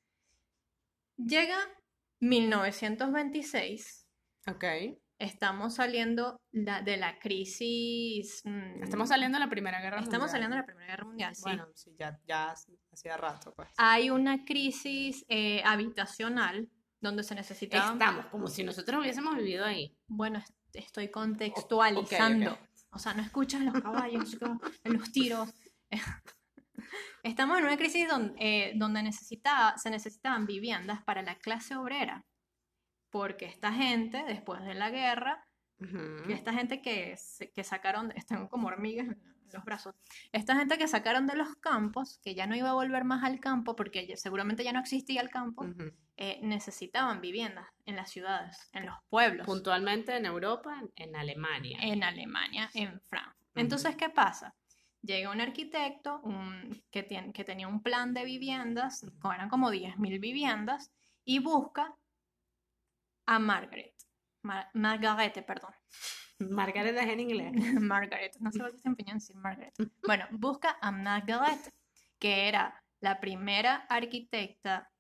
Llega 1.17 1.59
1926 2.21 4.07
Ok. 4.47 4.65
estamos 5.19 5.75
saliendo 5.75 6.41
la- 6.53 6.81
de 6.83 6.97
la 6.97 7.19
crisis. 7.19 8.41
mm, 8.45 8.85
Estamos 8.85 9.09
saliendo 9.09 9.37
de 9.39 9.45
la 9.45 9.51
Primera 9.51 9.81
Guerra 9.81 9.97
estamos 9.99 10.13
Mundial. 10.13 10.31
saliendo 10.31 10.55
de 10.55 10.61
la 10.63 10.67
Primera 10.67 10.87
Guerra 10.93 11.05
Mundial, 11.05 11.35
sí. 11.35 11.43
Bueno, 11.43 11.67
sí, 11.75 11.97
ya, 11.99 12.21
ya 12.25 12.55
hacía 12.93 13.17
rato, 13.17 13.53
pues. 13.53 13.69
Hay 13.79 14.11
una 14.11 14.45
crisis 14.45 15.25
eh, 15.29 15.61
habitacional 15.65 16.69
donde 17.01 17.23
se 17.25 17.35
necesitaba. 17.35 17.93
Estamos, 17.93 18.27
como 18.27 18.47
si 18.49 18.63
nosotros 18.65 19.01
hubiésemos 19.01 19.37
vivido 19.37 19.65
ahí. 19.65 19.97
Bueno, 20.09 20.43
estoy 20.73 21.11
contextualizando. 21.11 22.59
O 22.91 22.99
sea, 22.99 23.15
no 23.15 23.23
escuchan 23.23 23.67
los 23.67 23.81
caballos, 23.81 24.37
los 24.85 25.13
tiros. 25.13 25.51
Estamos 27.23 27.59
en 27.59 27.65
una 27.65 27.77
crisis 27.77 28.09
donde, 28.09 28.35
eh, 28.39 28.73
donde 28.77 29.03
necesitaba, 29.03 29.77
se 29.77 29.91
necesitaban 29.91 30.47
viviendas 30.47 31.03
para 31.05 31.23
la 31.23 31.37
clase 31.39 31.77
obrera. 31.77 32.25
Porque 33.11 33.47
esta 33.47 33.73
gente, 33.73 34.25
después 34.27 34.63
de 34.65 34.75
la 34.75 34.91
guerra, 34.91 35.48
Y 36.29 36.33
esta 36.33 36.53
gente 36.53 36.83
que, 36.83 37.17
que 37.55 37.65
sacaron, 37.65 38.13
están 38.17 38.49
como 38.49 38.69
hormigas 38.69 39.07
en 39.09 39.19
los 39.53 39.65
brazos, 39.65 39.95
esta 40.33 40.57
gente 40.57 40.77
que 40.77 40.89
sacaron 40.89 41.27
de 41.27 41.37
los 41.37 41.55
campos, 41.57 42.19
que 42.23 42.35
ya 42.35 42.47
no 42.47 42.57
iba 42.57 42.71
a 42.71 42.75
volver 42.75 43.05
más 43.05 43.23
al 43.25 43.41
campo, 43.41 43.77
porque 43.77 44.17
seguramente 44.17 44.65
ya 44.65 44.73
no 44.73 44.81
existía 44.81 45.21
el 45.21 45.31
campo, 45.31 45.67
eh, 46.17 46.41
necesitaban 46.43 47.21
viviendas 47.21 47.67
en 47.87 47.97
las 47.97 48.11
ciudades, 48.11 48.69
en 48.73 48.87
los 48.87 48.97
pueblos. 49.09 49.47
Puntualmente 49.47 50.17
en 50.17 50.27
Europa, 50.27 50.83
en, 50.97 51.15
Alemania. 51.17 51.79
en 51.81 52.03
Alemania, 52.03 52.69
en. 52.75 52.89
Ujú. 52.89 53.01
Entonces, 53.55 53.97
¿qué 53.97 54.09
pasa? 54.11 54.55
Llega 55.01 55.31
un 55.31 55.41
arquitecto 55.41 56.21
un- 56.25 56.83
que, 56.91 57.05
tiene, 57.05 57.33
que 57.33 57.45
tenía 57.45 57.69
un 57.69 57.83
plan 57.83 58.13
de 58.15 58.25
viviendas, 58.25 59.07
eran 59.25 59.49
como 59.49 59.71
10.000 59.71 60.19
viviendas, 60.19 60.91
y 61.25 61.39
busca 61.39 61.95
a 63.27 63.39
Margaret. 63.39 63.95
Mar- 64.49 64.71
Margarete, 64.73 65.43
perdón. 65.43 65.73
Margaret 66.39 66.97
es 66.97 67.07
en 67.07 67.21
inglés. 67.21 67.53
Margaret, 67.83 68.37
no 68.41 68.51
sé 68.51 68.59
por 68.61 68.73
qué 68.73 68.79
se 68.79 68.89
empeñó 68.89 69.13
en 69.13 69.19
decir 69.19 69.37
Margaret. 69.37 69.75
Bueno, 70.07 70.27
busca 70.31 70.79
a 70.81 70.91
Margaret, 70.91 71.73
que 72.19 72.49
era 72.49 72.83
la 73.01 73.21
primera 73.21 73.87
arquitecta 73.89 74.91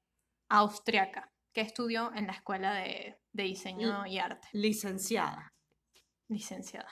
austriaca 0.49 1.31
que 1.52 1.61
estudió 1.62 2.12
en 2.14 2.26
la 2.26 2.33
escuela 2.35 2.75
de, 2.75 3.19
de 3.33 3.43
diseño 3.43 4.07
y 4.07 4.19
arte, 4.19 4.47
Licenciada. 4.52 5.52
licenciada. 6.28 6.88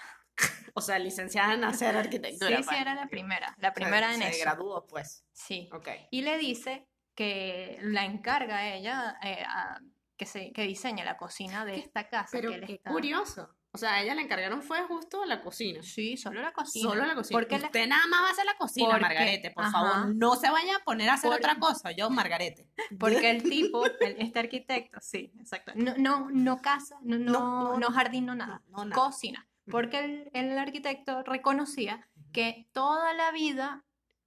O 0.75 0.81
sea, 0.81 0.99
licenciada 0.99 1.55
en 1.55 1.65
hacer 1.65 1.97
arquitectura. 2.05 2.57
Sí, 2.57 2.63
sí, 2.63 2.69
pues. 2.69 2.81
era 2.81 2.95
la 2.95 3.07
primera, 3.07 3.47
la 3.59 3.69
O 3.69 3.73
sea, 3.73 3.73
primera 3.73 4.15
en 4.15 4.21
se 4.23 4.29
eso. 4.31 4.41
graduó, 4.43 4.87
pues. 4.87 5.25
Sí. 5.33 5.69
Ok. 5.73 5.89
Y 6.11 6.23
le 6.23 6.37
dice 6.39 6.87
que 7.15 7.79
la 7.83 8.05
encarga 8.05 8.57
a 8.59 8.75
ella 8.75 9.17
eh, 9.23 9.43
a- 9.47 9.81
que, 10.17 10.27
se, 10.27 10.53
que 10.53 10.63
diseñe 10.63 11.05
la 11.05 11.17
cocina 11.17 11.65
de 11.65 11.77
esta 11.77 12.09
casa. 12.09 12.31
Pero 12.33 12.51
que 12.51 12.55
él 12.57 12.67
qué 12.67 12.73
está- 12.75 12.91
curioso. 12.91 13.51
O 13.73 13.79
sea, 13.79 13.95
a 13.97 14.03
ella 14.03 14.15
le 14.15 14.23
encargaron 14.23 14.63
fue 14.63 14.83
justo 14.85 15.27
la 15.27 15.43
cocina. 15.43 15.83
Sí, 15.83 16.17
solo 16.17 16.41
la 16.41 16.53
cocina. 16.55 16.89
Solo 16.89 17.05
la 17.05 17.15
cocina. 17.15 17.39
Porque 17.39 17.59
la- 17.59 17.67
Usted 17.67 17.87
nada 17.87 18.07
más 18.07 18.23
va 18.23 18.29
a 18.29 18.31
hacer 18.31 18.47
la 18.47 18.57
cocina, 18.57 18.87
Porque- 18.89 19.03
Margarete. 19.03 19.51
Por 19.51 19.65
ajá. 19.65 19.73
favor, 19.73 20.15
no 20.15 20.35
se 20.37 20.51
vaya 20.51 20.77
a 20.77 20.79
poner 20.85 21.11
a 21.11 21.15
hacer 21.15 21.31
otra 21.31 21.57
cosa. 21.59 21.91
Yo, 21.93 22.09
Margarete. 22.09 22.71
Porque 22.99 23.29
el 23.31 23.43
tipo, 23.75 23.85
el- 23.85 24.17
este 24.19 24.39
arquitecto, 24.39 24.99
sí, 25.03 25.31
exacto. 25.39 25.73
No, 25.75 25.93
no, 25.99 26.31
no 26.31 26.63
casa, 26.63 26.97
no, 27.03 27.19
no, 27.19 27.33
No, 27.33 27.79
no, 27.79 27.91
jardín, 27.91 28.25
no 28.25 28.35
nada. 28.35 28.63
No, 28.69 28.87
nada. 28.87 28.95
Cocina. 29.03 29.47
Porque 29.71 29.99
el, 29.99 30.31
el 30.33 30.57
arquitecto 30.57 31.23
reconocía 31.25 32.09
que 32.33 32.69
toda 32.73 33.13
la 33.15 33.31
vida 33.33 33.85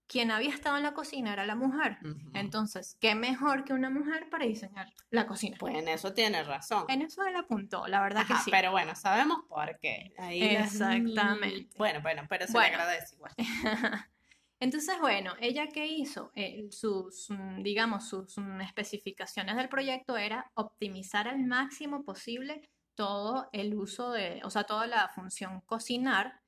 quien 0.10 0.32
había 0.32 0.50
estado 0.50 0.76
en 0.78 0.84
la 0.84 0.94
cocina 0.96 1.32
era 1.32 1.46
la 1.46 1.56
mujer. 1.56 2.00
Ujú. 2.04 2.32
Entonces, 2.34 2.98
¿qué 3.00 3.14
mejor 3.14 3.64
que 3.64 3.74
una 3.74 3.92
mujer 3.92 4.28
para 4.32 4.46
diseñar 4.46 4.92
la 5.12 5.28
cocina? 5.28 5.56
Pues 5.60 5.76
en 5.76 5.88
eso 5.88 6.14
tiene 6.14 6.44
razón. 6.44 6.86
En 6.90 7.04
eso 7.04 7.24
él 7.26 7.36
apuntó, 7.36 7.88
la 7.88 8.02
verdad 8.02 8.26
que 8.26 8.34
Ajá, 8.34 8.44
sí. 8.44 8.50
Pero 8.52 8.72
bueno, 8.72 8.96
sabemos 8.96 9.46
por 9.48 9.78
qué. 9.80 10.12
Ahí 10.18 10.42
las- 10.56 10.74
Exactamente. 10.74 11.70
Bueno, 11.78 12.02
bueno, 12.02 12.24
pero 12.28 12.48
se 12.48 12.54
Bueno. 12.54 12.70
le 12.70 12.74
agradece 12.76 13.16
igual. 13.16 13.34
Entonces, 14.60 15.00
bueno, 15.00 15.34
ella 15.40 15.68
qué 15.68 15.86
hizo, 15.88 16.32
Eh, 16.36 16.68
sus, 16.72 17.30
mm, 17.30 17.62
digamos, 17.64 18.10
sus 18.10 18.38
mm, 18.38 18.62
especificaciones 18.62 19.56
del 19.56 19.70
proyecto 19.70 20.18
era 20.18 20.52
optimizar 20.56 21.28
al 21.28 21.40
máximo 21.46 22.04
posible 22.04 22.68
todo 22.96 23.48
el 23.54 23.74
uso 23.76 24.12
de, 24.12 24.42
o 24.44 24.50
sea, 24.50 24.64
toda 24.66 24.88
la 24.88 25.08
función 25.10 25.62
cocinar. 25.62 26.42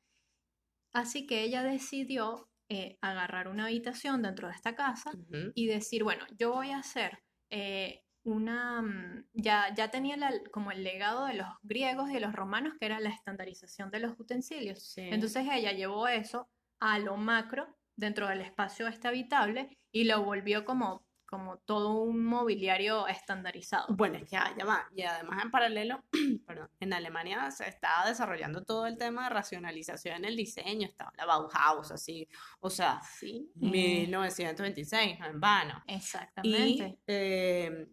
Así 0.94 1.26
que 1.26 1.44
ella 1.44 1.64
decidió 1.64 2.50
eh, 2.74 2.98
agarrar 3.02 3.48
una 3.50 3.66
habitación 3.66 4.22
dentro 4.22 4.48
de 4.48 4.54
esta 4.56 4.76
casa 4.76 5.12
y 5.56 5.68
decir, 5.68 6.04
bueno, 6.04 6.24
yo 6.40 6.54
voy 6.54 6.70
a 6.72 6.78
hacer 6.78 7.20
eh, 7.50 8.04
una, 8.24 8.82
mm, 8.82 9.26
ya, 9.34 9.74
ya 9.76 9.90
tenía 9.92 10.16
la- 10.16 10.40
como 10.54 10.72
el 10.72 10.84
legado 10.84 11.26
de 11.26 11.34
los 11.34 11.48
griegos 11.64 12.10
y 12.10 12.14
de 12.14 12.22
los 12.22 12.34
romanos, 12.34 12.74
que 12.80 12.86
era 12.86 13.00
la 13.02 13.10
estandarización 13.10 13.90
de 13.92 14.00
los 14.00 14.18
utensilios. 14.20 14.80
Sí. 14.94 15.02
Entonces 15.02 15.46
ella 15.52 15.74
llevó 15.74 16.08
eso 16.08 16.48
a 16.80 16.98
lo 17.00 17.18
macro 17.18 17.78
dentro 17.98 18.28
del 18.30 18.42
espacio 18.42 18.88
este 18.88 19.08
habitable 19.10 19.78
y 19.92 20.06
lo 20.06 20.24
volvió 20.24 20.64
como, 20.64 21.04
como 21.32 21.58
todo 21.60 21.94
un 22.02 22.26
mobiliario 22.26 23.08
estandarizado. 23.08 23.86
Bueno, 23.96 24.18
es 24.18 24.30
que 24.30 24.36
ah, 24.36 24.54
ya 24.58 24.66
va. 24.66 24.86
Y 24.94 25.04
además 25.04 25.42
en 25.42 25.50
paralelo, 25.50 26.04
perdón, 26.46 26.70
en 26.82 26.92
Alemania 26.92 27.50
se 27.52 27.70
estaba 27.70 28.08
desarrollando 28.10 28.66
todo 28.66 28.86
el 28.86 28.98
tema 28.98 29.24
de 29.24 29.30
racionalización 29.30 30.18
en 30.18 30.26
el 30.26 30.36
diseño, 30.36 30.86
estaba 30.90 31.14
la 31.16 31.26
Bauhaus, 31.26 31.90
así, 31.92 32.28
o 32.60 32.70
sea, 32.70 33.00
Sí, 33.18 33.50
eh, 33.62 33.66
1926, 33.66 35.20
no 35.20 35.26
en 35.28 35.40
vano. 35.40 35.82
Y 35.88 35.94
exactamente. 35.94 37.00
eh, 37.08 37.88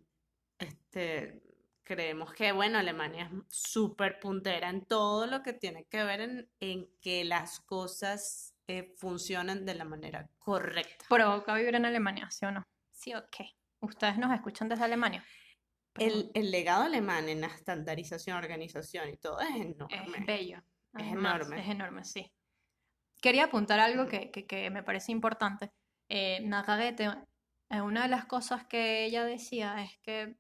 este, 0.59 1.41
creemos 1.85 2.33
que, 2.33 2.51
bueno, 2.51 2.79
Alemania 2.79 3.31
es 3.33 3.57
súper 3.57 4.19
puntera 4.19 4.69
en 4.69 4.85
todo 4.85 5.29
lo 5.29 5.45
que 5.45 5.53
tiene 5.53 5.85
que 5.85 6.03
ver 6.03 6.21
en, 6.23 6.51
en 6.59 6.89
que 7.01 7.25
las 7.25 7.61
cosas 7.61 8.53
eh, 8.67 8.93
funcionen 8.97 9.65
de 9.65 9.77
la 9.77 9.85
manera 9.85 10.29
correcta. 10.41 11.05
Provoca 11.09 11.55
vivir 11.55 11.77
en 11.77 11.87
Alemania, 11.87 12.29
¿sí 12.33 12.45
o 12.45 12.51
no? 12.51 12.67
Sí, 12.99 13.15
ok. 13.15 13.37
Ustedes 13.81 14.19
nos 14.19 14.33
escuchan 14.35 14.69
desde 14.69 14.85
Alemania. 14.85 15.25
El, 15.95 16.31
el 16.35 16.51
legado 16.51 16.83
alemán 16.85 17.29
en 17.29 17.41
la 17.41 17.47
estandarización, 17.47 18.37
organización 18.37 19.09
y 19.09 19.17
todo 19.17 19.41
es 19.41 19.51
Es 19.51 19.57
enorme. 19.67 20.25
bello. 20.27 20.63
Es 20.97 21.07
enorme. 21.07 21.61
Es 21.61 21.69
enorme, 21.69 22.05
sí. 22.05 22.33
Quería 23.21 23.45
apuntar 23.45 23.79
algo 23.79 24.07
que, 24.09 24.31
que- 24.33 24.47
que 24.47 24.69
me 24.71 24.83
parece 24.83 25.13
importante. 25.13 25.71
Eh, 26.09 26.41
Margarete, 26.47 27.09
eh, 27.71 27.81
una 27.81 28.03
de 28.03 28.09
las 28.09 28.25
cosas 28.27 28.67
que 28.67 29.05
ella 29.05 29.25
decía 29.25 29.81
es 29.83 29.97
que 30.03 30.37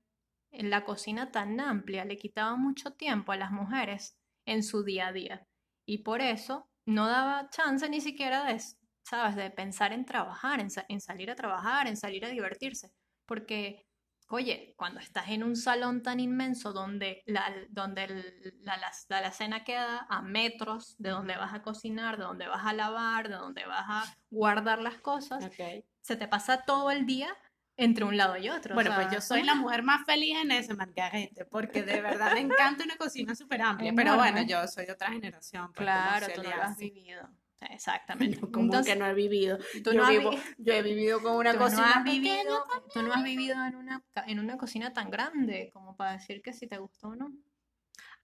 la 0.50 0.84
cocina 0.84 1.30
tan 1.30 1.60
amplia 1.60 2.04
le 2.04 2.16
quitaba 2.16 2.56
mucho 2.56 2.92
tiempo 2.94 3.30
a 3.32 3.36
las 3.36 3.52
mujeres 3.52 4.16
en 4.46 4.62
su 4.64 4.82
día 4.82 5.08
a 5.08 5.12
día. 5.12 5.46
Y 5.86 5.98
por 5.98 6.20
eso 6.22 6.68
no 6.86 7.06
daba 7.06 7.50
chance 7.50 7.88
ni 7.88 8.00
siquiera 8.00 8.44
de, 8.44 8.60
¿sabes?, 9.08 9.36
de 9.36 9.50
pensar 9.50 9.92
en 9.92 10.04
trabajar, 10.04 10.60
en, 10.60 10.70
sa- 10.70 10.84
en 10.88 11.00
salir 11.00 11.30
a 11.30 11.36
trabajar, 11.36 11.86
en 11.88 11.96
salir 11.96 12.24
a 12.24 12.28
divertirse. 12.28 12.90
Porque 13.26 13.84
Oye, 14.30 14.74
cuando 14.76 15.00
estás 15.00 15.28
en 15.30 15.42
un 15.42 15.56
salón 15.56 16.02
tan 16.02 16.20
inmenso 16.20 16.74
donde 16.74 17.22
la, 17.24 17.50
donde 17.70 18.04
el- 18.04 18.54
la, 18.62 18.76
la, 18.76 18.90
la 19.08 19.18
alacena 19.18 19.64
queda 19.64 20.06
a 20.10 20.20
metros 20.20 20.96
de 20.98 21.08
donde 21.08 21.34
vas 21.38 21.54
a 21.54 21.62
cocinar, 21.62 22.18
de 22.18 22.24
donde 22.24 22.46
vas 22.46 22.66
a 22.66 22.74
lavar, 22.74 23.30
de 23.30 23.36
donde 23.36 23.64
vas 23.64 23.86
a 23.88 24.04
guardar 24.30 24.80
las 24.82 24.96
cosas, 25.00 25.46
Ok. 25.46 25.82
se 26.02 26.16
te 26.16 26.28
pasa 26.28 26.62
todo 26.66 26.90
el 26.90 27.06
día 27.06 27.34
entre 27.78 28.04
un 28.04 28.18
lado 28.18 28.36
y 28.36 28.50
otro. 28.50 28.74
o 28.74 28.74
Bueno, 28.74 28.90
sea, 28.90 29.00
pues 29.00 29.14
yo 29.14 29.20
soy 29.22 29.44
la 29.44 29.54
mujer 29.54 29.82
más 29.82 30.04
feliz 30.04 30.36
en 30.42 30.50
ese 30.50 30.74
margarete, 30.74 31.46
porque 31.46 31.82
de 31.82 32.02
verdad 32.02 32.34
me 32.34 32.40
encanta 32.40 32.84
una 32.84 32.96
cocina 32.96 33.34
súper 33.34 33.62
amplia. 33.62 33.92
Pero 33.96 34.14
bueno, 34.16 34.42
yo 34.42 34.66
soy 34.66 34.84
de 34.84 34.92
otra 34.92 35.08
generación. 35.10 35.72
pues, 35.72 35.86
¿cómo 35.86 35.86
Claro, 35.86 36.26
tú 36.34 36.42
no 36.42 36.50
lo 36.54 36.62
has 36.62 36.76
vivido. 36.76 37.30
Exactamente. 37.60 38.40
Como 38.52 38.64
Entonces, 38.66 38.94
que 38.94 38.98
no 38.98 39.06
he 39.06 39.14
vivido. 39.14 39.58
tú 39.82 39.92
yo, 39.92 39.94
no 39.94 40.04
has 40.04 40.10
vivo- 40.10 40.30
vi- 40.30 40.38
yo 40.58 40.72
he 40.74 40.82
vivido 40.82 41.20
con 41.22 41.36
una 41.36 41.52
tú 41.52 41.58
no 41.58 41.64
cocina 41.64 41.90
has 41.92 42.04
pequeña. 42.04 42.34
vivido, 42.42 42.64
tú 42.92 43.02
no 43.02 43.12
has 43.14 43.22
vivido 43.24 43.64
en 43.66 43.74
una, 43.76 44.04
en 44.26 44.38
una 44.40 44.56
cocina 44.56 44.92
tan 44.92 45.10
grande 45.10 45.70
como 45.72 45.96
para 45.96 46.12
decir 46.12 46.40
que 46.42 46.52
si 46.52 46.66
te 46.66 46.78
gustó 46.78 47.08
o 47.08 47.16
no. 47.16 47.32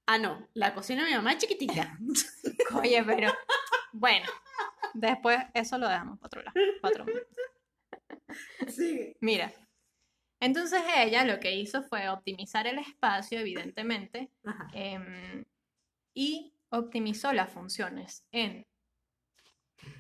Ah, 0.07 0.19
no, 0.19 0.47
la 0.55 0.75
cocina 0.75 1.03
de 1.05 1.11
mi 1.11 1.17
mamá 1.17 1.33
es 1.33 1.39
chiquitita. 1.39 1.99
Oye, 2.83 3.03
pero 3.05 3.33
bueno, 3.93 4.27
después 4.93 5.39
eso 5.55 5.79
lo 5.79 5.89
dejamos 5.89 6.19
para 6.19 6.27
otro 6.27 6.43
lado, 6.43 6.55
para 6.83 7.03
otro 7.05 7.07
sí. 8.69 9.17
Mira, 9.21 9.53
entonces 10.41 10.81
ella 10.97 11.25
lo 11.25 11.41
que 11.41 11.55
hizo 11.57 11.83
fue 11.85 12.09
optimizar 12.09 12.67
el 12.67 12.79
espacio, 12.79 13.39
evidentemente, 13.41 14.31
em, 14.73 15.45
y 16.15 16.53
optimizó 16.71 17.33
las 17.33 17.51
funciones 17.51 18.25
en 18.33 18.67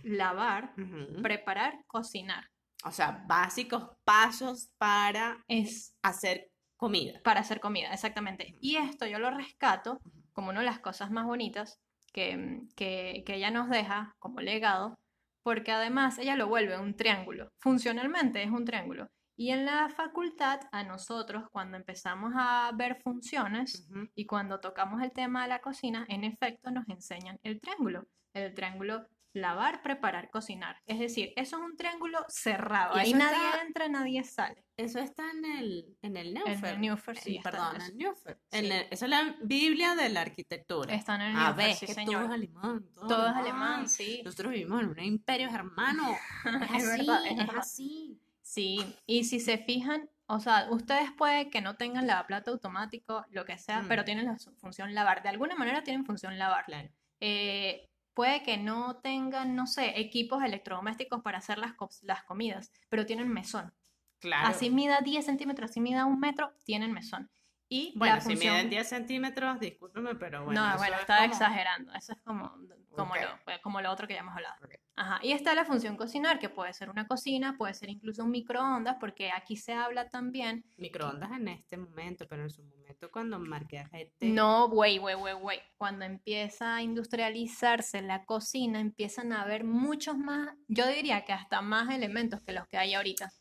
lavar, 0.03 0.75
preparar, 1.23 1.75
cocinar. 1.87 2.45
O 2.85 2.91
sea, 2.91 3.25
básicos 3.27 3.91
pasos 4.05 4.71
para 4.79 5.43
Es 5.49 5.97
hacer 6.03 6.51
comida. 6.77 7.21
para 7.23 7.41
hacer 7.41 7.61
comida, 7.61 7.93
exactamente. 7.93 8.57
Y 8.61 8.77
esto 8.77 9.07
yo 9.07 9.19
lo 9.19 9.31
rescato 9.31 10.01
como 10.33 10.51
una 10.51 10.61
de 10.61 10.67
las 10.67 10.81
cosas 10.81 11.11
más 11.11 11.25
bonitas 11.25 11.79
que, 12.13 12.61
que, 12.77 13.23
que 13.25 13.37
ella 13.37 13.51
nos 13.51 13.71
deja 13.71 14.15
como 14.19 14.41
legado, 14.41 14.95
porque 15.43 15.73
además 15.73 16.19
ella 16.19 16.37
lo 16.37 16.49
vuelve 16.49 16.79
un 16.79 16.95
triángulo. 16.95 17.49
Funcionalmente 17.59 18.43
es 18.43 18.51
un 18.51 18.65
triángulo. 18.65 19.09
Y 19.37 19.51
en 19.51 19.65
la 19.65 19.89
facultad, 19.89 20.61
a 20.71 20.85
nosotros, 20.85 21.45
cuando 21.51 21.77
empezamos 21.77 22.33
a 22.37 22.71
ver 22.75 23.01
funciones 23.03 23.89
y 24.15 24.27
cuando 24.27 24.61
tocamos 24.61 25.03
el 25.03 25.11
tema 25.11 25.43
de 25.43 25.49
la 25.49 25.61
cocina, 25.61 26.07
en 26.09 26.23
efecto 26.23 26.71
nos 26.71 26.89
enseñan 26.89 27.39
el 27.43 27.61
triángulo. 27.61 28.07
El 28.33 28.55
triángulo 28.55 29.07
lavar, 29.35 29.83
preparar, 29.83 30.31
cocinar. 30.31 30.81
Es 30.87 30.99
decir, 30.99 31.33
eso 31.37 31.57
es 31.59 31.63
un 31.63 31.77
triángulo 31.77 32.25
cerrado. 32.29 32.97
Y 32.97 33.01
Ahí 33.01 33.13
nadie 33.15 33.37
está- 33.37 33.63
entra, 33.63 33.89
nadie 33.89 34.25
sale. 34.25 34.65
Eso 34.77 34.99
está 35.01 35.31
en 35.31 35.45
el, 35.45 35.97
en 36.03 36.17
el 36.17 36.29
En 36.29 36.35
Neufer. 36.45 36.75
el 36.75 36.81
Newfer, 36.81 37.17
sí, 37.19 37.35
Eh, 37.35 37.37
está 37.39 37.51
Perdón, 37.51 37.77
eso. 37.77 37.85
en 37.87 37.91
el 37.93 37.99
Neufer. 37.99 38.41
En 38.53 38.65
Sí. 38.65 38.71
el- 38.71 38.87
es 38.91 39.03
la 39.03 39.37
Biblia 39.43 39.95
de 39.97 40.09
la 40.09 40.21
arquitectura. 40.23 40.95
Están 40.95 41.21
en 41.21 41.33
el 41.33 41.37
A 41.37 41.49
Newfer, 41.51 41.67
ver, 41.67 41.75
sí, 41.75 41.87
que 41.87 41.95
señor. 41.95 42.15
todo 42.15 42.25
es 42.25 42.31
alemán. 42.31 42.85
Todo, 42.95 43.07
Todo 43.09 43.29
es 43.29 43.37
alemán, 43.37 43.89
sí. 43.89 44.23
Nosotros 44.25 44.53
vivimos 44.53 44.81
en 44.83 44.89
un 44.89 45.01
imperio 45.01 45.51
germano. 45.51 46.17
Es 46.71 46.71
Es 46.71 46.89
así, 46.89 47.07
verdad, 47.07 47.27
es 47.27 47.49
así. 47.59 48.21
Sí, 48.41 48.97
y 49.07 49.25
si 49.25 49.41
se 49.41 49.59
fijan, 49.59 50.09
o 50.27 50.39
sea, 50.39 50.69
ustedes 50.71 51.11
puede 51.13 51.51
que 51.51 51.61
no 51.61 51.77
tengan 51.77 52.07
lavaplato 52.07 52.51
automático, 52.53 53.25
lo 53.31 53.45
que 53.45 53.59
sea, 53.59 53.85
pero 53.89 54.03
Mm. 54.03 54.05
tienen 54.05 54.27
la 54.27 54.37
función 54.59 54.95
lavar. 54.95 55.23
De 55.23 55.29
alguna 55.31 55.57
manera 55.57 55.83
tienen 55.83 56.05
función 56.05 56.39
lavar. 56.39 56.65
Claro. 56.67 56.89
Eh, 57.21 57.89
puede 58.15 58.43
que 58.43 58.57
no 58.57 58.97
tengan, 58.97 59.55
no 59.55 59.67
sé, 59.67 60.01
equipos 60.01 60.43
electrodomésticos 60.43 61.23
para 61.23 61.39
hacer 61.39 61.59
las, 61.59 61.75
co- 61.75 61.91
las 62.03 62.25
comidas, 62.25 62.73
pero 62.89 63.07
tienen 63.07 63.29
mesón. 63.29 63.75
Claro. 64.21 64.49
Así 64.49 64.71
mida 64.71 65.01
10 65.03 65.27
centímetros, 65.27 65.71
así 65.71 65.81
mida 65.81 66.07
un 66.07 66.19
metro, 66.21 66.55
tienen 66.65 66.93
mesón. 66.93 67.31
Y 67.77 67.93
Bueno, 67.97 68.15
la 68.15 68.21
si 68.21 68.37
miden 68.37 68.71
10 68.71 68.89
centímetros, 68.89 69.59
discúlpeme, 69.59 70.15
pero 70.15 70.45
bueno. 70.45 70.65
no, 70.71 70.77
bueno, 70.79 70.95
es 70.95 71.01
estaba 71.01 71.23
como- 71.23 71.33
exagerando. 71.33 71.93
Eso 71.93 72.13
es 72.13 72.21
como, 72.23 72.51
como, 72.95 73.15
lo, 73.17 73.63
como 73.63 73.81
lo 73.81 73.91
otro 73.91 74.07
que 74.07 74.15
ya 74.15 74.21
hemos 74.21 74.33
hablado. 74.37 74.55
Ajá. 74.95 75.19
Y 75.25 75.33
está 75.33 75.55
la 75.57 75.65
función 75.65 75.97
cocinar, 75.97 76.39
que 76.39 76.49
puede 76.49 76.73
ser 76.73 76.89
una 76.89 77.09
cocina, 77.09 77.57
puede 77.59 77.75
ser 77.75 77.91
incluso 77.91 78.23
un 78.23 78.31
microondas, 78.31 78.97
porque 79.01 79.33
aquí 79.33 79.57
se 79.57 79.73
habla 79.73 80.09
también. 80.09 80.65
Microondas 80.77 81.33
en 81.33 81.49
este 81.49 81.77
momento, 81.77 82.29
pero 82.29 82.43
en 82.45 82.51
su 82.51 82.63
momento 82.63 83.11
cuando 83.11 83.41
Margarete... 83.41 84.15
No, 84.29 84.69
güey, 84.69 84.99
güey, 84.99 85.17
güey, 85.17 85.35
güey. 85.35 85.61
Cuando 85.77 86.05
empieza 86.05 86.77
a 86.77 86.83
industrializarse 86.83 88.03
la 88.03 88.25
cocina, 88.25 88.79
empiezan 88.79 89.33
a 89.33 89.43
haber 89.43 89.65
muchos 89.65 90.17
más, 90.17 90.55
yo 90.69 90.87
diría 90.87 91.25
que 91.25 91.33
hasta 91.33 91.61
más 91.61 91.91
elementos 91.93 92.41
que 92.43 92.53
los 92.53 92.69
que 92.69 92.77
hay 92.79 92.95
ahorita. 92.95 93.33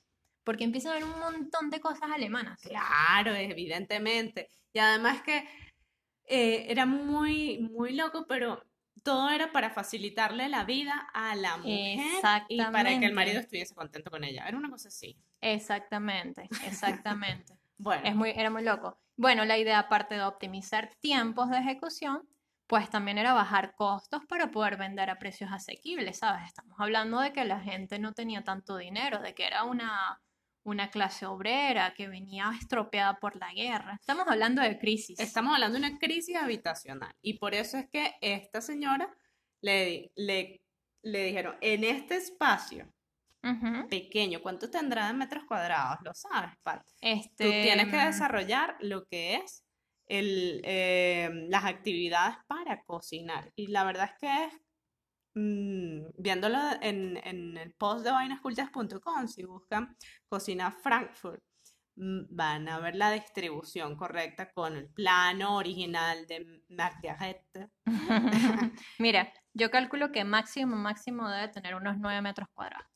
Porque 0.43 0.63
empiezan 0.63 0.91
a 0.91 0.95
haber 0.95 1.05
un 1.05 1.19
montón 1.19 1.69
de 1.69 1.79
cosas 1.79 2.09
alemanas. 2.12 2.59
Claro, 2.62 3.33
evidentemente. 3.33 4.50
Y 4.73 4.79
además 4.79 5.21
que 5.21 5.47
eh, 6.25 6.65
era 6.69 6.85
muy, 6.85 7.59
muy 7.59 7.93
loco, 7.93 8.25
pero 8.27 8.63
todo 9.03 9.29
era 9.29 9.51
para 9.51 9.69
facilitarle 9.69 10.50
la 10.50 10.63
vida 10.63 11.07
a 11.13 11.35
la 11.35 11.57
mujer 11.57 12.00
y 12.47 12.57
para 12.57 13.00
que 13.00 13.05
el 13.05 13.13
marido 13.13 13.39
estuviese 13.39 13.75
contento 13.75 14.09
con 14.09 14.23
ella. 14.23 14.45
Era 14.47 14.57
una 14.57 14.69
cosa 14.69 14.88
así. 14.88 15.17
Exactamente, 15.41 16.50
exactamente. 16.65 17.53
Bueno, 17.75 18.03
Es 18.05 18.15
muy, 18.15 18.29
era 18.29 18.50
muy 18.50 18.63
loco. 18.63 19.01
Bueno, 19.17 19.43
la 19.43 19.57
idea, 19.57 19.79
aparte 19.79 20.15
de 20.15 20.23
optimizar 20.23 20.91
tiempos 21.01 21.50
de 21.50 21.57
ejecución, 21.57 22.21
pues 22.67 22.89
también 22.89 23.17
era 23.17 23.33
bajar 23.33 23.75
costos 23.75 24.25
para 24.25 24.51
poder 24.51 24.77
vender 24.77 25.09
a 25.09 25.19
precios 25.19 25.51
asequibles, 25.51 26.19
¿sabes? 26.19 26.45
Estamos 26.45 26.75
hablando 26.79 27.19
de 27.19 27.33
que 27.33 27.43
la 27.43 27.59
gente 27.59 28.00
no 28.00 28.13
tenía 28.13 28.43
tanto 28.43 28.77
dinero, 28.77 29.19
de 29.19 29.33
que 29.33 29.45
era 29.45 29.63
una, 29.63 30.21
una 30.63 30.89
clase 30.89 31.25
obrera 31.25 31.93
que 31.93 32.08
venía 32.08 32.51
estropeada 32.60 33.20
por 33.20 33.36
la 33.36 33.51
guerra. 33.53 33.98
Estamos 34.00 34.27
hablando 34.27 34.62
de 34.62 34.77
crisis. 34.79 35.20
estamos 35.20 35.53
hablando 35.53 35.79
de 35.79 35.88
una 35.88 36.00
crisis 36.00 36.36
habitacional 36.36 37.13
y 37.22 37.38
por 37.38 37.53
eso 37.53 37.77
es 37.77 37.89
que 37.89 38.15
esta 38.22 38.62
señora 38.62 39.13
le, 39.62 40.12
le, 40.15 40.62
le 41.01 41.24
dijeron, 41.25 41.55
en 41.62 41.84
este 41.84 42.15
espacio 42.15 42.88
pequeño, 43.89 44.41
¿cuánto 44.41 44.70
tendrá 44.70 45.08
de 45.08 45.13
metros 45.13 45.43
cuadrados? 45.46 45.98
Lo 46.03 46.13
sabes, 46.13 46.55
Pat. 46.63 46.82
Este, 47.01 47.43
Tú 47.43 47.50
tienes 47.50 47.88
que 47.88 47.98
mm, 47.98 48.05
desarrollar 48.05 48.77
lo 48.79 49.05
que 49.05 49.36
es 49.36 49.65
el, 50.08 50.62
eh, 50.63 51.29
las 51.50 51.65
actividades 51.65 52.38
para 52.48 52.82
cocinar. 52.84 53.51
Y 53.55 53.67
la 53.67 53.84
verdad 53.84 54.12
es 54.13 54.20
que 54.20 54.46
es, 54.46 54.53
mm, 55.36 56.06
viéndolo 56.18 56.58
en, 56.82 57.18
en 57.24 57.58
el 57.58 57.74
post 57.74 58.04
de 58.06 58.12
vainascultas.com, 58.12 59.28
si 59.28 59.44
buscan 59.46 59.96
cocina 60.28 60.72
Frankfurt, 60.72 61.44
mm, 61.96 62.22
van 62.30 62.68
a 62.70 62.80
ver 62.80 62.96
la 62.96 63.12
distribución 63.12 63.96
correcta 63.96 64.52
con 64.52 64.75
el 64.75 64.90
plano 64.90 65.56
original 65.58 66.25
de 66.28 66.63
Margarete. 66.70 67.70
Mira, 69.00 69.32
yo 69.54 69.70
calculo 69.72 70.12
que 70.12 70.24
máximo, 70.24 70.75
máximo 70.75 71.30
debe 71.30 71.48
tener 71.50 71.75
unos 71.75 71.98
9 71.98 72.22
metros 72.22 72.48
cuadrados. 72.54 72.88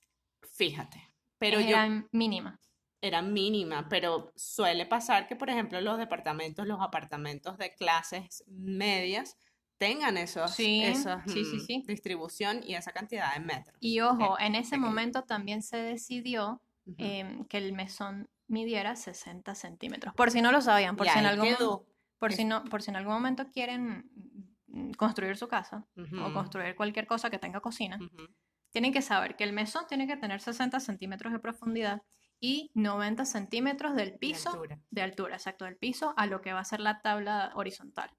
Fíjate. 0.54 1.02
Pero 1.40 1.60
yo 1.60 1.70
Era 1.70 1.88
mínima. 2.12 2.60
era 3.00 3.22
mínima, 3.22 3.88
pero 3.90 4.34
suele 4.36 4.88
pasar 4.88 5.28
que, 5.28 5.36
por 5.36 5.50
ejemplo, 5.52 5.80
los 5.82 6.00
departamentos, 6.00 6.66
los 6.66 6.82
apartamentos 6.82 7.58
de 7.60 7.76
clases 7.76 8.44
medias 8.48 9.38
tengan 9.78 10.18
esos, 10.18 10.52
Sí, 10.52 10.84
esos, 10.84 11.22
sí, 11.28 11.44
sí, 11.46 11.58
mm, 11.58 11.60
sí. 11.60 11.84
distribución 11.88 12.62
y 12.64 12.76
esa 12.76 12.92
cantidad 12.92 13.34
de 13.34 13.40
metros. 13.40 13.78
Y 13.80 14.00
ojo, 14.02 14.38
en 14.40 14.56
ese 14.56 14.78
momento 14.78 15.24
también 15.24 15.62
se 15.62 15.78
decidió 15.78 16.62
em, 16.98 17.46
que 17.46 17.58
el 17.58 17.74
mesón 17.74 18.30
midiera 18.48 18.96
60 18.96 19.56
centímetros. 19.56 20.14
Por 20.16 20.32
si 20.32 20.42
no 20.42 20.52
lo 20.52 20.62
sabían, 20.62 20.96
por 20.96 21.08
si 21.08 21.20
en 21.20 21.26
algún, 21.26 21.84
por 22.18 22.32
si 22.34 22.46
no, 22.46 22.64
por 22.66 22.82
si 22.82 22.92
en 22.92 22.96
algún 22.96 23.14
momento 23.14 23.52
quieren 23.52 24.10
mm, 24.68 24.92
construir 24.92 25.36
su 25.38 25.48
casa 25.48 25.86
o 26.24 26.34
construir 26.34 26.76
cualquier 26.76 27.08
cosa 27.08 27.30
que 27.30 27.40
tenga 27.40 27.60
cocina, 27.60 28.00
tienen 28.72 28.94
que 28.94 29.02
saber 29.02 29.36
que 29.36 29.44
el 29.44 29.54
mesón 29.54 29.86
tiene 29.88 30.08
que 30.08 30.18
tener 30.18 30.40
60 30.40 30.80
centímetros 30.80 31.34
de 31.34 31.40
profundidad 31.40 32.02
y 32.40 32.70
90 32.76 33.26
centímetros 33.26 33.96
del 33.96 34.12
De 34.12 34.18
piso 34.20 34.52
altura. 34.52 34.80
de 34.92 35.02
altura, 35.02 35.36
exacto, 35.36 35.66
del 35.66 35.76
piso 35.76 36.14
a 36.18 36.26
lo 36.28 36.42
que 36.42 36.54
va 36.54 36.60
a 36.60 36.66
ser 36.66 36.80
la 36.80 37.02
tabla 37.02 37.52
horizontal. 37.56 38.12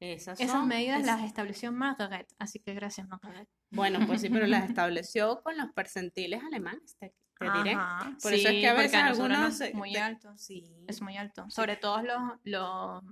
Esas 0.00 0.38
Esas 0.40 0.52
son- 0.52 0.68
medidas 0.68 1.00
es- 1.00 1.06
las 1.06 1.22
estableció 1.24 1.72
Margaret, 1.72 2.32
así 2.38 2.60
que 2.60 2.74
gracias 2.74 3.08
Margaret. 3.08 3.48
Bueno, 3.70 3.98
pues 4.06 4.20
sí, 4.20 4.30
pero 4.30 4.46
las 4.46 4.68
estableció 4.78 5.40
con 5.42 5.56
los 5.56 5.72
percentiles 5.72 6.40
alemanes, 6.44 6.96
te, 6.98 7.14
te 7.38 7.50
diré. 7.58 7.72
Ajá, 7.74 8.16
Por 8.22 8.32
eso 8.32 8.48
es 8.48 8.54
sí, 8.54 8.60
que 8.60 8.68
a 8.68 8.74
veces 8.74 8.94
algunos 8.94 9.38
nos- 9.40 9.56
se- 9.58 9.74
muy 9.74 9.92
te- 9.92 10.00
alto. 10.00 10.32
Sí. 10.36 10.64
Es 10.86 11.02
muy 11.02 11.16
alto. 11.16 11.48
Sobre 11.50 11.76
todo 11.76 12.00
los, 12.02 12.20
los 12.44 13.02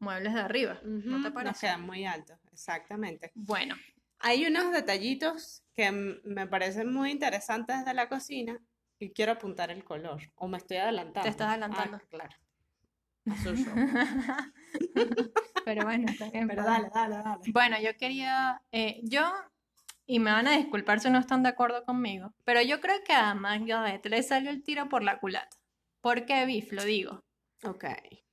muebles 0.00 0.32
de 0.34 0.40
arriba. 0.40 0.80
¿No 0.82 1.16
te 1.16 1.22
nos 1.24 1.32
parece? 1.32 1.66
quedan 1.66 1.82
muy 1.82 2.04
altos, 2.06 2.38
exactamente. 2.52 3.30
Bueno, 3.34 3.74
Hay 4.20 4.44
unos 4.46 4.72
detallitos 4.72 5.62
que 5.74 5.92
me 5.92 6.46
parecen 6.48 6.92
muy 6.92 7.12
interesantes 7.12 7.84
de 7.84 7.94
la 7.94 8.08
cocina 8.08 8.58
y 8.98 9.10
quiero 9.12 9.30
apuntar 9.32 9.70
el 9.70 9.84
color. 9.84 10.20
O 10.34 10.48
me 10.48 10.58
estoy 10.58 10.78
adelantando. 10.78 11.22
Te 11.22 11.28
estás 11.28 11.46
Ah, 11.46 11.52
adelantando. 11.52 12.00
claro. 12.08 12.34
Pero 15.64 15.84
bueno, 15.84 16.06
está 16.10 16.30
bien. 16.30 16.48
Pero 16.48 16.64
dale, 16.64 16.88
dale, 16.94 17.16
dale. 17.16 17.40
Bueno, 17.52 17.76
yo 17.80 17.96
quería, 17.96 18.62
eh, 18.72 19.00
yo, 19.04 19.30
y 20.06 20.18
me 20.18 20.32
van 20.32 20.46
a 20.48 20.56
disculpar 20.56 21.00
si 21.00 21.10
no 21.10 21.18
están 21.18 21.42
de 21.42 21.50
acuerdo 21.50 21.84
conmigo, 21.84 22.32
pero 22.44 22.62
yo 22.62 22.80
creo 22.80 22.96
que 23.04 23.12
a 23.12 23.34
Margaret 23.34 24.04
le 24.06 24.22
salió 24.22 24.50
el 24.50 24.62
tiro 24.62 24.88
por 24.88 25.02
la 25.02 25.18
culata. 25.18 25.56
¿Por 26.00 26.26
qué, 26.26 26.46
Biff? 26.46 26.72
Lo 26.72 26.84
digo. 26.84 27.24
Ok. 27.64 27.84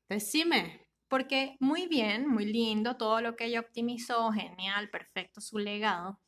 Decime. 0.09 0.81
Porque 1.07 1.55
muy 1.59 1.87
bien, 1.87 2.27
muy 2.27 2.45
lindo, 2.45 2.97
todo 2.97 3.21
lo 3.21 3.35
que 3.35 3.45
ella 3.45 3.59
optimizó, 3.59 4.31
genial, 4.31 4.89
perfecto, 4.89 5.39
su 5.41 5.57
legado. 5.59 6.19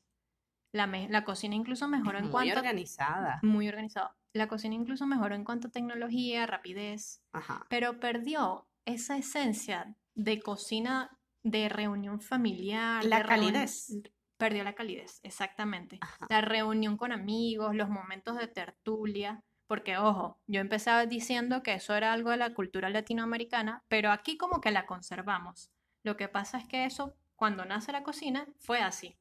La, 0.74 0.86
me- 0.86 1.10
la 1.10 1.24
cocina 1.24 1.56
incluso 1.56 1.88
mejoró 1.88 2.18
en 2.20 2.26
Muy 2.26 2.32
cuanto... 2.32 2.58
organizada. 2.58 3.40
Muy 3.42 3.68
organizado. 3.68 4.12
La 4.38 4.48
cocina 4.48 4.76
incluso 4.76 5.06
mejoró 5.08 5.36
en 5.36 5.44
cuanto 5.44 5.68
a 5.68 5.72
tecnología, 5.72 6.46
rapidez, 6.46 7.22
Ajá. 7.34 7.66
pero 7.70 8.00
perdió 8.00 8.68
esa 8.86 9.18
esencia 9.18 9.96
de 10.16 10.40
cocina 10.40 11.20
de 11.44 11.70
reunión 11.70 12.22
familiar. 12.22 13.04
La 13.04 13.24
calidez. 13.24 13.94
Perdió 14.38 14.64
la 14.64 14.74
calidez, 14.74 15.20
exactamente. 15.24 15.98
Ajá. 16.02 16.28
La 16.30 16.42
reunión 16.42 16.96
con 16.96 17.12
amigos, 17.12 17.76
los 17.76 17.90
momentos 17.90 18.38
de 18.38 18.48
tertulia. 18.48 19.44
Porque, 19.66 19.98
ojo, 19.98 20.40
yo 20.48 20.62
empezaba 20.62 21.06
diciendo 21.06 21.62
que 21.64 21.74
eso 21.74 21.96
era 21.96 22.14
algo 22.14 22.30
de 22.30 22.38
la 22.38 22.54
cultura 22.54 22.90
latinoamericana, 22.90 23.84
pero 23.90 24.12
aquí 24.12 24.38
como 24.38 24.62
que 24.62 24.72
la 24.72 24.86
conservamos. 24.86 25.72
Lo 26.04 26.16
que 26.16 26.30
pasa 26.30 26.58
es 26.58 26.68
que 26.68 26.86
eso, 26.86 27.16
cuando 27.36 27.66
nace 27.66 27.92
la 27.92 28.04
cocina, 28.04 28.48
fue 28.60 28.80
así. 28.80 29.18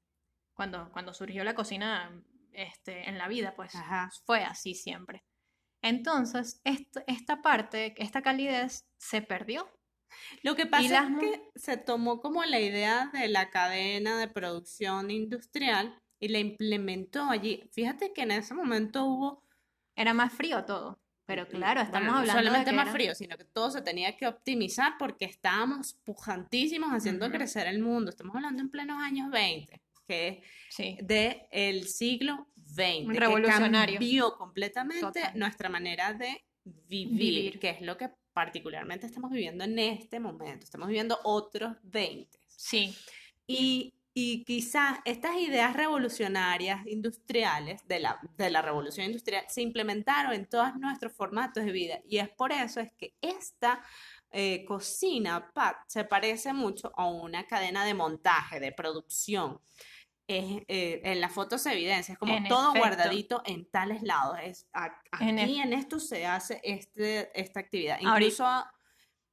Cuando, 0.55 0.91
cuando 0.93 1.13
surgió 1.15 1.43
la 1.43 1.55
cocina 1.55 2.13
este, 2.57 3.09
en 3.09 3.19
la 3.19 3.29
vida, 3.29 3.55
pues 3.55 3.75
Ajá. 3.75 4.11
fue 4.25 4.42
así 4.45 4.75
siempre. 4.75 5.25
Entonces, 5.83 6.61
est- 6.64 6.97
esta 7.07 7.42
parte, 7.42 7.95
esta 7.99 8.23
calidez 8.23 8.87
se 8.99 9.23
perdió. 9.23 9.69
Lo 10.42 10.55
que 10.57 10.66
pasa 10.66 11.03
las 11.03 11.11
es 11.11 11.19
que 11.21 11.51
se 11.55 11.77
tomó 11.77 12.21
como 12.21 12.45
la 12.45 12.59
idea 12.61 13.11
de 13.12 13.29
la 13.29 13.51
cadena 13.51 14.19
de 14.19 14.29
producción 14.29 15.11
industrial 15.11 16.01
y 16.19 16.29
la 16.29 16.38
implementó 16.38 17.25
allí. 17.25 17.69
Fíjate 17.73 18.12
que 18.12 18.23
en 18.23 18.31
ese 18.33 18.55
momento 18.55 19.05
hubo 19.05 19.45
Era 19.95 20.12
más 20.14 20.33
frío 20.33 20.64
todo. 20.64 20.99
Pero 21.27 21.49
claro, 21.49 21.81
estamos 21.81 22.09
Bueno, 22.09 22.12
no 22.12 22.19
hablando 22.21 22.40
de 22.42 22.47
solamente 22.47 22.71
que 22.71 22.77
más 22.77 22.85
era- 22.87 22.92
frío, 22.92 23.14
sino 23.16 23.37
que 23.37 23.45
todo 23.45 23.71
se 23.73 23.83
tenía 23.83 24.16
que 24.16 24.27
optimizar 24.29 24.95
porque 24.99 25.25
estábamos 25.25 25.95
pujantísimos 26.05 26.90
haciendo 26.92 27.31
crecer 27.31 27.66
el 27.66 27.81
mundo. 27.81 28.11
Estamos 28.11 28.37
hablando 28.37 28.62
en 28.62 28.71
plenos 28.71 29.03
años 29.03 29.29
20, 29.31 29.83
que 30.07 30.42
Sí. 30.71 30.97
es 30.99 31.07
de 31.07 31.47
el 31.51 31.87
siglo 31.88 32.49
XX, 32.57 33.12
que 33.12 33.21
Revolucionario. 33.21 33.95
cambió 33.99 34.37
completamente 34.37 35.01
Total. 35.01 35.38
nuestra 35.38 35.69
manera 35.69 36.12
de 36.14 36.45
vivir, 36.64 37.19
Vivir. 37.19 37.59
que 37.61 37.71
es 37.71 37.81
lo 37.83 37.97
que 37.97 38.11
particularmente 38.33 39.07
estamos 39.07 39.31
viviendo 39.31 39.64
en 39.64 39.79
este 39.79 40.21
momento. 40.21 40.64
Estamos 40.64 40.88
viviendo 40.88 41.19
otros 41.25 41.77
20. 41.85 42.38
Sí, 42.47 42.95
Y, 43.47 43.95
y 44.12 44.45
quizás 44.45 44.99
estas 45.05 45.37
ideas 45.37 45.75
revolucionarias 45.77 46.87
industriales 46.87 47.87
de 47.87 48.01
la, 48.01 48.19
de 48.37 48.51
la 48.51 48.61
revolución 48.62 49.07
industrial 49.07 49.45
se 49.49 49.62
implementaron 49.62 50.33
en 50.33 50.47
todos 50.47 50.75
nuestros 50.77 51.12
formatos 51.12 51.64
de 51.64 51.71
vida. 51.73 52.01
Y 52.09 52.19
es 52.19 52.29
por 52.31 52.51
eso 52.53 52.81
es 52.81 52.92
que 52.95 53.14
esta 53.21 53.83
eh, 54.33 54.64
cocina, 54.66 55.53
Pat, 55.55 55.77
se 55.87 56.05
parece 56.05 56.53
mucho 56.53 56.92
a 56.97 57.07
una 57.07 57.47
cadena 57.47 57.85
de 57.85 57.95
montaje, 57.95 58.59
de 58.59 58.73
producción. 58.73 59.61
Es, 60.29 60.62
eh, 60.69 61.01
en 61.05 61.21
la 61.21 61.29
foto 61.29 61.57
se 61.57 61.73
evidencia, 61.73 62.12
es 62.15 62.19
como 62.19 62.35
En 62.35 62.49
todo 62.49 62.71
efecto. 62.71 62.79
guardadito 62.89 63.43
en 63.47 63.71
tales 63.71 64.03
lados. 64.03 64.37
Es, 64.43 64.67
a- 64.73 65.01
En 65.21 65.39
aquí 65.39 65.61
en 65.61 65.73
esto 65.73 66.01
se 66.01 66.27
hace 66.27 66.61
este, 66.65 67.31
esta 67.41 67.61
actividad. 67.61 67.99
Ahorita- 68.05 68.17
Incluso, 68.19 68.65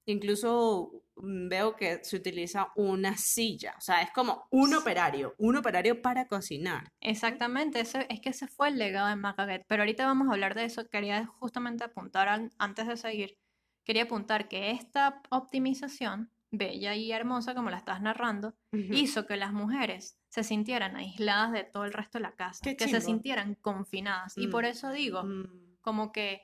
incluso 0.06 0.92
mm, 1.16 1.48
veo 1.50 1.76
que 1.76 2.04
se 2.04 2.16
utiliza 2.18 2.72
una 2.76 3.18
silla, 3.18 3.74
o 3.78 3.82
sea, 3.82 4.02
es 4.02 4.12
como 4.12 4.48
un 4.52 4.74
operario, 4.76 5.34
un 5.38 5.56
operario 5.56 6.02
para 6.02 6.28
cocinar. 6.28 6.92
exactamente. 7.02 7.80
Ese, 7.80 8.06
es 8.10 8.20
que 8.20 8.30
ese 8.30 8.48
fue 8.48 8.68
el 8.70 8.78
legado 8.78 9.08
de 9.08 9.16
Margaret. 9.16 9.66
Pero 9.68 9.84
ahorita 9.84 10.06
vamos 10.06 10.28
a 10.28 10.34
hablar 10.34 10.56
de 10.56 10.66
eso. 10.66 10.88
Quería 10.90 11.26
justamente 11.26 11.84
apuntar, 11.84 12.28
al- 12.28 12.52
antes 12.58 12.88
de 12.88 12.98
seguir, 12.98 13.38
quería 13.84 14.04
apuntar 14.04 14.48
que 14.48 14.72
esta 14.72 15.22
optimización, 15.30 16.32
bella 16.52 16.96
y 16.96 17.12
hermosa 17.12 17.56
como 17.56 17.70
la 17.72 17.78
estás 17.78 18.02
narrando, 18.02 18.56
hizo 18.72 19.26
que 19.26 19.38
las 19.38 19.54
mujeres 19.54 20.18
se 20.34 20.44
sintieran 20.44 20.96
aisladas 20.96 21.52
de 21.52 21.64
todo 21.64 21.86
el 21.86 21.94
resto 21.94 22.18
de 22.18 22.24
la 22.24 22.32
casa, 22.32 22.60
Qué 22.64 22.76
que 22.76 22.88
se 22.88 23.02
sintieran 23.02 23.54
confinadas. 23.54 24.36
Y 24.36 24.48
Mm. 24.48 24.50
por 24.50 24.66
eso 24.66 24.92
digo, 24.92 25.22
Mm, 25.24 25.78
como 25.82 26.12
que 26.12 26.42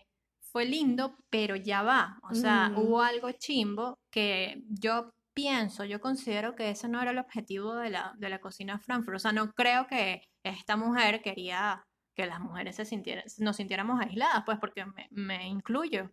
fue 0.52 0.66
lindo, 0.66 1.18
pero 1.32 1.56
ya 1.56 1.82
va. 1.82 2.20
O 2.30 2.36
sea, 2.36 2.70
Mm. 2.70 2.78
hubo 2.78 3.02
algo 3.02 3.32
chimbo 3.32 3.98
que 4.12 4.62
yo 4.70 5.12
pienso, 5.34 5.86
yo 5.86 6.00
considero 6.02 6.56
que 6.56 6.70
ese 6.70 6.88
no 6.88 7.02
era 7.02 7.10
el 7.10 7.18
objetivo 7.18 7.74
de 7.76 7.90
la, 7.90 8.14
de 8.18 8.30
la 8.30 8.40
cocina 8.40 8.78
Frankfurt. 8.78 9.16
O 9.16 9.20
sea, 9.20 9.32
no 9.32 9.54
creo 9.54 9.88
que 9.88 10.22
esta 10.44 10.76
mujer 10.78 11.24
quería 11.24 11.84
que 12.16 12.28
las 12.28 12.40
mujeres 12.40 12.76
se 12.76 12.86
sintieran, 12.86 13.24
nos 13.40 13.56
sintiéramos 13.56 14.00
aisladas, 14.02 14.44
pues 14.46 14.60
porque 14.60 14.86
me, 14.86 15.08
me 15.10 15.48
incluyo. 15.48 16.12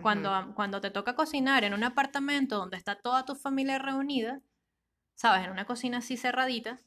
Cuando, 0.00 0.54
cuando 0.56 0.80
te 0.80 0.90
toca 0.90 1.14
cocinar 1.14 1.62
en 1.64 1.74
un 1.74 1.84
apartamento 1.84 2.56
donde 2.56 2.78
está 2.78 2.96
toda 2.96 3.24
tu 3.26 3.34
familia 3.36 3.78
reunida, 3.78 4.40
sabes, 5.14 5.44
en 5.44 5.50
una 5.52 5.66
cocina 5.66 5.98
así 5.98 6.16
cerradita, 6.16 6.78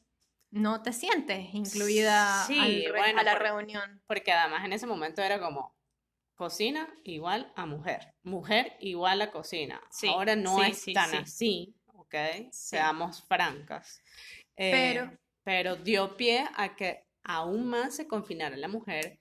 no 0.50 0.82
te 0.82 0.92
sientes 0.92 1.52
incluida 1.54 2.44
Sí, 2.46 2.58
al 2.86 2.92
bueno, 2.92 3.20
a 3.20 3.22
la 3.22 3.32
por- 3.32 3.42
reunión. 3.42 4.02
Porque 4.06 4.32
además 4.32 4.64
en 4.64 4.72
ese 4.72 4.86
momento 4.86 5.22
era 5.22 5.40
como 5.40 5.74
cocina 6.34 6.88
igual 7.04 7.52
a 7.56 7.66
mujer, 7.66 8.14
mujer 8.22 8.76
igual 8.80 9.22
a 9.22 9.30
cocina. 9.30 9.80
Sí, 9.90 10.08
Ahora 10.08 10.36
no 10.36 10.62
sí, 10.64 10.70
es 10.70 10.84
tan 10.94 11.10
sí. 11.10 11.16
así, 11.16 11.74
¿ok? 11.94 12.14
Seamos 12.52 13.22
francas. 13.24 14.02
Eh, 14.56 14.70
Pero- 14.72 15.18
pero 15.42 15.76
dio 15.76 16.16
pie 16.16 16.44
a 16.56 16.74
que 16.74 17.06
aún 17.24 17.66
más 17.68 17.94
se 17.96 18.06
confinara 18.06 18.56
la 18.56 18.68
mujer 18.68 19.20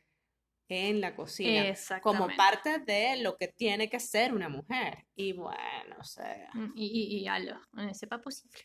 en 0.67 0.99
la 0.99 1.15
cocina 1.15 1.75
como 2.01 2.27
parte 2.35 2.79
de 2.79 3.17
lo 3.17 3.37
que 3.37 3.47
tiene 3.49 3.87
que 3.89 3.99
ser 3.99 4.33
una 4.33 4.49
mujer. 4.49 5.05
Y 5.15 5.33
bueno, 5.33 5.95
o 5.99 6.03
sea, 6.03 6.49
Mm, 6.53 6.71
Y, 6.75 6.85
y, 6.85 7.19
y 7.19 7.27
algo, 7.27 7.59
eh, 7.77 7.93
sepa 7.93 8.17
posible. 8.19 8.57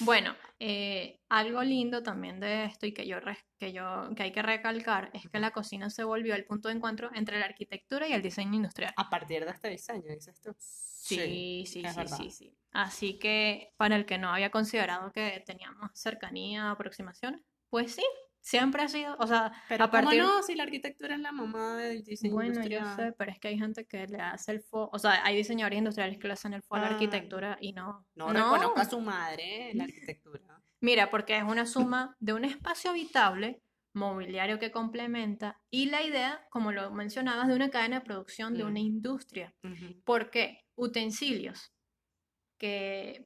Bueno, 0.00 0.34
eh, 0.58 1.20
algo 1.28 1.62
lindo 1.62 2.02
también 2.02 2.40
de 2.40 2.64
esto 2.64 2.86
y 2.86 2.92
que 2.92 3.06
yo, 3.06 3.18
que 3.58 3.72
yo 3.72 4.10
que 4.16 4.24
hay 4.24 4.32
que 4.32 4.42
recalcar 4.42 5.10
es 5.14 5.28
que 5.28 5.40
la 5.40 5.50
cocina 5.50 5.90
se 5.90 6.04
volvió 6.04 6.34
el 6.34 6.44
punto 6.44 6.68
de 6.68 6.74
encuentro 6.74 7.10
entre 7.14 7.38
la 7.38 7.46
arquitectura 7.46 8.08
y 8.08 8.12
el 8.12 8.22
diseño 8.22 8.54
industrial. 8.54 8.92
a 8.96 9.08
partir 9.08 9.44
de 9.44 9.50
este 9.50 9.68
diseño, 9.68 10.12
dices 10.12 10.40
tú. 10.40 10.54
Sí, 10.58 11.64
sí, 11.66 11.82
sí, 11.84 12.06
sí, 12.06 12.30
sí. 12.30 12.56
Así 12.70 13.18
que 13.18 13.72
para 13.76 13.96
el 13.96 14.06
que 14.06 14.18
no 14.18 14.30
había 14.30 14.50
considerado 14.50 15.12
que 15.12 15.42
teníamos 15.44 15.90
cercanía, 15.94 16.70
aproximaciones, 16.70 17.42
pues 17.68 17.94
sí, 17.94 18.04
siempre 18.42 18.82
ha 18.82 18.88
sido, 18.88 19.16
o 19.18 19.26
sea, 19.26 19.52
Pero 19.68 19.84
a 19.84 19.90
partir... 19.90 20.20
¿cómo 20.20 20.34
no? 20.34 20.42
Si 20.42 20.54
la 20.54 20.64
arquitectura 20.64 21.14
es 21.14 21.20
la 21.20 21.32
mamá 21.32 21.76
del 21.76 22.02
diseño 22.02 22.34
Bueno, 22.34 22.54
yo 22.54 22.78
industrial. 22.78 22.96
sé, 22.96 23.12
pero 23.16 23.30
es 23.30 23.38
que 23.38 23.48
hay 23.48 23.58
gente 23.58 23.86
que 23.86 24.06
le 24.06 24.18
hace 24.20 24.52
el 24.52 24.60
fo, 24.60 24.90
o 24.92 24.98
sea, 24.98 25.24
hay 25.24 25.36
diseñadores 25.36 25.78
industriales 25.78 26.18
que 26.18 26.26
le 26.26 26.34
hacen 26.34 26.52
el 26.52 26.62
fo 26.62 26.74
a 26.74 26.80
la 26.80 26.86
Ah, 26.88 26.90
arquitectura 26.90 27.56
y 27.60 27.72
no. 27.72 28.06
No, 28.16 28.28
reconozco 28.32 28.80
a 28.80 28.84
su 28.84 29.00
madre 29.00 29.72
la 29.74 29.84
arquitectura. 29.84 30.60
Mira, 30.82 31.10
porque 31.10 31.36
es 31.36 31.44
una 31.44 31.64
suma 31.66 32.16
de 32.18 32.32
un 32.32 32.44
espacio 32.44 32.90
habitable, 32.90 33.62
mobiliario 33.94 34.58
que 34.58 34.72
complementa 34.72 35.60
y 35.70 35.86
la 35.90 36.02
idea, 36.02 36.46
como 36.50 36.72
lo 36.72 36.90
mencionabas, 36.90 37.46
de 37.48 37.54
una 37.54 37.70
cadena 37.70 38.00
de 38.00 38.04
producción 38.06 38.54
de 38.54 38.64
Mm. 38.64 38.66
una 38.66 38.80
industria. 38.80 39.54
Ujú. 39.62 40.02
¿Por 40.04 40.30
qué? 40.30 40.58
Utensilios. 40.76 41.72
Que, 42.58 43.24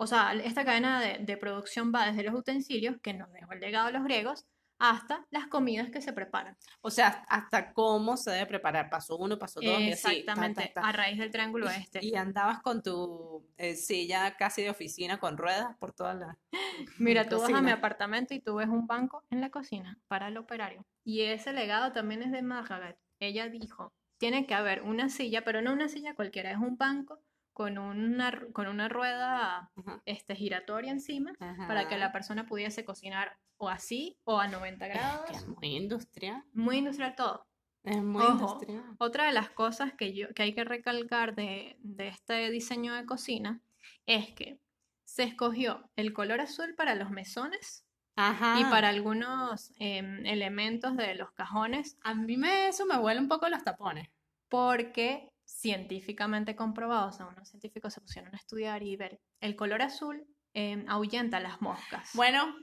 o 0.00 0.06
sea, 0.06 0.32
esta 0.32 0.64
cadena 0.64 0.98
de, 0.98 1.18
de 1.18 1.36
producción 1.36 1.92
va 1.94 2.06
desde 2.06 2.22
los 2.22 2.34
utensilios, 2.34 2.96
que 3.02 3.12
nos 3.12 3.30
dejó 3.32 3.52
el 3.52 3.60
legado 3.60 3.88
de 3.88 3.92
los 3.92 4.02
griegos, 4.04 4.46
hasta 4.78 5.26
las 5.30 5.46
comidas 5.48 5.90
que 5.90 6.00
se 6.00 6.14
preparan. 6.14 6.56
O 6.80 6.90
sea, 6.90 7.22
hasta 7.28 7.74
cómo 7.74 8.16
se 8.16 8.30
debe 8.30 8.46
preparar. 8.46 8.88
Paso 8.88 9.18
uno, 9.18 9.38
paso 9.38 9.60
dos, 9.60 9.78
y 9.78 9.92
así. 9.92 10.02
ta, 10.02 10.10
Exactamente, 10.12 10.72
ta, 10.74 10.80
ta. 10.80 10.88
a 10.88 10.92
raíz 10.92 11.18
del 11.18 11.30
triángulo 11.30 11.68
este. 11.68 12.02
Y 12.02 12.14
andabas 12.16 12.62
con 12.62 12.82
tu 12.82 13.46
eh, 13.58 13.74
silla 13.74 14.38
casi 14.38 14.62
de 14.62 14.70
oficina 14.70 15.20
con 15.20 15.36
ruedas 15.36 15.76
por 15.76 15.92
toda 15.92 16.14
la 16.14 16.38
Mira, 16.98 17.28
tú 17.28 17.36
vas 17.36 17.44
a 17.44 17.48
mi 17.48 17.52
cocina. 17.52 17.74
apartamento 17.74 18.32
y 18.32 18.40
tú 18.40 18.54
ves 18.54 18.68
un 18.68 18.86
banco 18.86 19.22
en 19.28 19.42
la 19.42 19.50
cocina 19.50 19.98
para 20.08 20.28
el 20.28 20.38
operario. 20.38 20.86
Y 21.04 21.22
ese 21.24 21.52
legado 21.52 21.92
también 21.92 22.22
es 22.22 22.32
de 22.32 22.40
Margaret. 22.40 22.98
Ella 23.18 23.50
dijo, 23.50 23.92
tiene 24.16 24.46
que 24.46 24.54
haber 24.54 24.80
una 24.80 25.10
silla, 25.10 25.44
pero 25.44 25.60
no 25.60 25.74
una 25.74 25.90
silla 25.90 26.14
cualquiera, 26.14 26.52
es 26.52 26.58
un 26.58 26.78
banco 26.78 27.20
con 27.52 27.78
una, 27.78 28.32
con 28.52 28.68
una 28.68 28.88
rueda 28.88 29.70
Ajá, 29.76 30.02
este, 30.06 30.34
giratoria 30.34 30.92
encima 30.92 31.32
para 31.38 31.88
que 31.88 31.94
ajá. 31.94 31.98
la 31.98 32.12
persona 32.12 32.46
pudiese 32.46 32.84
cocinar 32.84 33.36
o 33.56 33.68
así 33.68 34.16
o 34.24 34.38
a 34.40 34.48
90 34.48 34.86
Es 34.86 34.92
que 34.92 34.98
grados. 34.98 35.30
es 35.30 35.46
muy 35.48 35.76
industrial. 35.76 36.42
Muy 36.54 36.78
industrial 36.78 37.14
todo. 37.16 37.46
Es 37.82 38.02
muy 38.02 38.22
Ojo, 38.22 38.32
industrial. 38.32 38.84
Otra 38.98 39.24
de 39.26 39.32
las 39.32 39.50
cosas 39.50 39.92
que, 39.94 40.14
yo, 40.14 40.28
que 40.34 40.42
hay 40.42 40.54
que 40.54 40.64
recalcar 40.64 41.34
de, 41.34 41.76
de 41.80 42.08
este 42.08 42.50
diseño 42.50 42.94
de 42.94 43.04
cocina 43.06 43.60
es 44.06 44.30
que 44.34 44.58
se 45.04 45.24
escogió 45.24 45.90
el 45.96 46.12
color 46.12 46.40
azul 46.40 46.74
para 46.76 46.94
los 46.94 47.10
mesones 47.10 47.84
Ajá. 48.16 48.60
y 48.60 48.64
para 48.64 48.88
algunos 48.90 49.72
em, 49.78 50.24
elementos 50.26 50.96
de 50.96 51.14
los 51.16 51.32
cajones 51.32 51.98
A 52.02 52.14
mí 52.14 52.36
me, 52.36 52.68
eso 52.68 52.86
me 52.86 52.96
huele 52.98 53.20
un 53.20 53.28
poco 53.28 53.48
los 53.48 53.64
tapones. 53.64 54.08
porque 54.48 55.29
científicamente 55.50 56.54
comprobado, 56.56 57.08
o 57.08 57.12
sea, 57.12 57.26
unos 57.26 57.48
científicos 57.48 57.92
se 57.94 58.00
pusieron 58.00 58.34
a 58.34 58.36
estudiar 58.38 58.82
y 58.82 58.96
ver, 58.96 59.20
el 59.40 59.56
color 59.56 59.82
azul 59.82 60.26
em, 60.54 60.84
ahuyenta 60.88 61.40
las 61.40 61.60
moscas. 61.60 62.10
Bueno, 62.14 62.54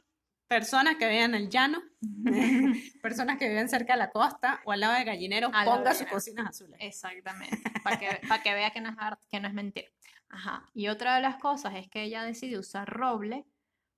personas 0.47 0.95
que 0.95 1.08
viven 1.08 1.36
en 1.36 1.41
el 1.43 1.50
llano, 1.50 1.82
personas 3.02 3.38
que 3.38 3.50
viven 3.50 3.69
cerca 3.69 3.93
de 3.93 4.00
la 4.00 4.12
costa 4.12 4.62
o 4.65 4.71
al 4.71 4.80
lado 4.80 4.93
de 4.93 5.04
gallineros, 5.04 5.52
Al 5.54 5.65
lado 5.65 5.78
ponga 5.80 5.93
sus 5.93 6.08
cocinas 6.08 6.47
azules. 6.47 6.78
Exactamente, 6.82 7.58
para 7.84 8.00
que, 8.00 8.08
pa' 8.28 8.41
que 8.41 8.54
vea 8.54 8.71
que 8.71 8.82
no, 8.82 8.89
es, 8.89 8.95
art- 8.97 9.21
que 9.30 9.39
no 9.39 9.47
es 9.47 9.54
mentira. 9.54 9.89
Ajá. 10.30 10.65
Y 10.73 10.88
otra 10.89 11.15
de 11.15 11.21
las 11.21 11.38
cosas 11.38 11.76
es 11.76 11.88
que 11.89 12.04
ella 12.04 12.23
decidió 12.23 12.60
usar 12.60 12.88
roble 12.89 13.45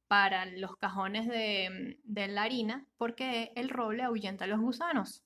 para 0.07 0.45
los 0.45 0.75
cajones 0.77 1.27
de, 1.27 1.99
de 2.03 2.27
la 2.27 2.43
harina 2.43 2.85
porque 2.97 3.51
el 3.55 3.69
roble 3.69 4.03
ahuyenta 4.03 4.45
a 4.45 4.47
los 4.47 4.59
gusanos. 4.59 5.23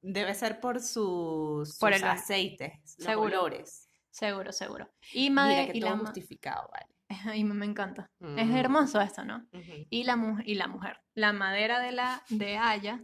Debe 0.00 0.34
ser 0.34 0.60
por 0.60 0.80
sus, 0.80 1.78
Por 1.78 1.92
sus 1.92 2.02
el- 2.02 2.08
aceites, 2.08 2.72
los 2.98 3.06
Seguro. 3.06 3.42
olores. 3.42 3.88
Seguro, 4.10 4.52
seguro. 4.52 4.90
Y, 5.12 5.30
Mira 5.30 5.42
made- 5.42 5.72
que 5.72 5.78
y 5.78 5.80
todo 5.80 5.90
la, 5.90 5.98
justificado, 5.98 6.68
vale. 6.70 6.86
y 7.38 7.44
me, 7.44 7.54
me 7.54 7.66
encanta. 7.66 8.10
Es 8.36 8.50
hermoso 8.50 9.00
esto, 9.00 9.24
¿no? 9.24 9.46
Y 9.90 10.04
la, 10.04 10.16
mu- 10.16 10.42
y 10.44 10.54
la 10.54 10.66
mujer. 10.68 10.98
La 11.14 11.32
madera 11.32 11.80
de 11.80 11.92
la 11.92 12.22
de 12.28 12.56
haya 12.58 13.02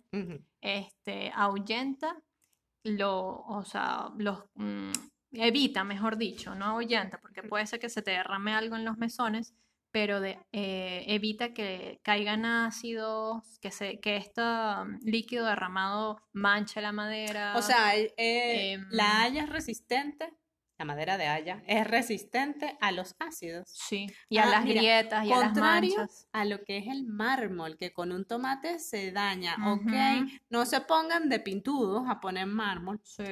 este, 0.61 1.31
ahuyenta, 1.35 2.17
lo, 2.85 3.41
o 3.43 3.64
sea, 3.64 4.09
los, 4.19 4.45
mm, 4.55 4.93
evita, 5.33 5.85
mejor 5.85 6.17
dicho, 6.17 6.55
no 6.55 6.64
ahuyenta, 6.67 7.19
porque 7.21 7.43
puede 7.43 7.67
ser 7.67 7.79
que 7.81 7.88
se 7.88 8.03
te 8.03 8.12
derrame 8.12 8.55
algo 8.55 8.77
en 8.77 8.85
los 8.85 8.97
mesones, 8.99 9.55
pero 9.90 10.20
de, 10.20 10.38
eh, 10.53 11.05
evita 11.09 11.53
que 11.55 12.01
caigan 12.03 12.44
ácidos, 12.44 13.59
que, 13.61 13.70
se, 13.70 14.01
que 14.01 14.16
este 14.16 14.42
mm, 14.42 14.98
líquido 15.03 15.46
derramado 15.46 16.18
manche 16.33 16.81
la 16.81 16.92
madera. 16.92 17.55
O 17.57 17.62
sea, 17.62 17.96
eh, 17.96 18.12
eh, 18.16 18.72
em, 18.72 18.87
la 18.90 19.22
haya 19.22 19.42
es 19.44 19.48
resistente, 19.48 20.33
la 20.79 20.85
madera 20.85 21.16
de 21.18 21.27
haya 21.27 21.62
es 21.66 21.85
resistente 21.87 22.77
a 22.81 22.92
los 22.92 23.16
ácidos. 23.18 23.68
sí, 23.68 24.07
y 24.29 24.38
a 24.38 24.44
Ah, 24.44 24.51
las 24.51 24.64
mira, 24.64 24.81
grietas 24.81 25.27
y 25.27 25.33
a 25.33 25.38
las 25.40 25.55
manchas. 25.57 26.29
a 26.33 26.44
lo 26.44 26.62
que 26.62 26.79
es 26.79 26.87
el 26.87 27.05
mármol, 27.05 27.77
que 27.77 27.92
con 27.92 28.12
un 28.12 28.24
tomate 28.24 28.79
se 28.79 29.11
daña, 29.11 29.57
¿ok? 29.72 29.83
Ujú. 29.83 30.29
No 30.51 30.66
se 30.66 30.81
pongan 30.83 31.29
de 31.29 31.40
pintudos 31.40 32.05
a 32.09 32.20
poner 32.20 32.46
mármol. 32.46 33.01
Sí, 33.03 33.24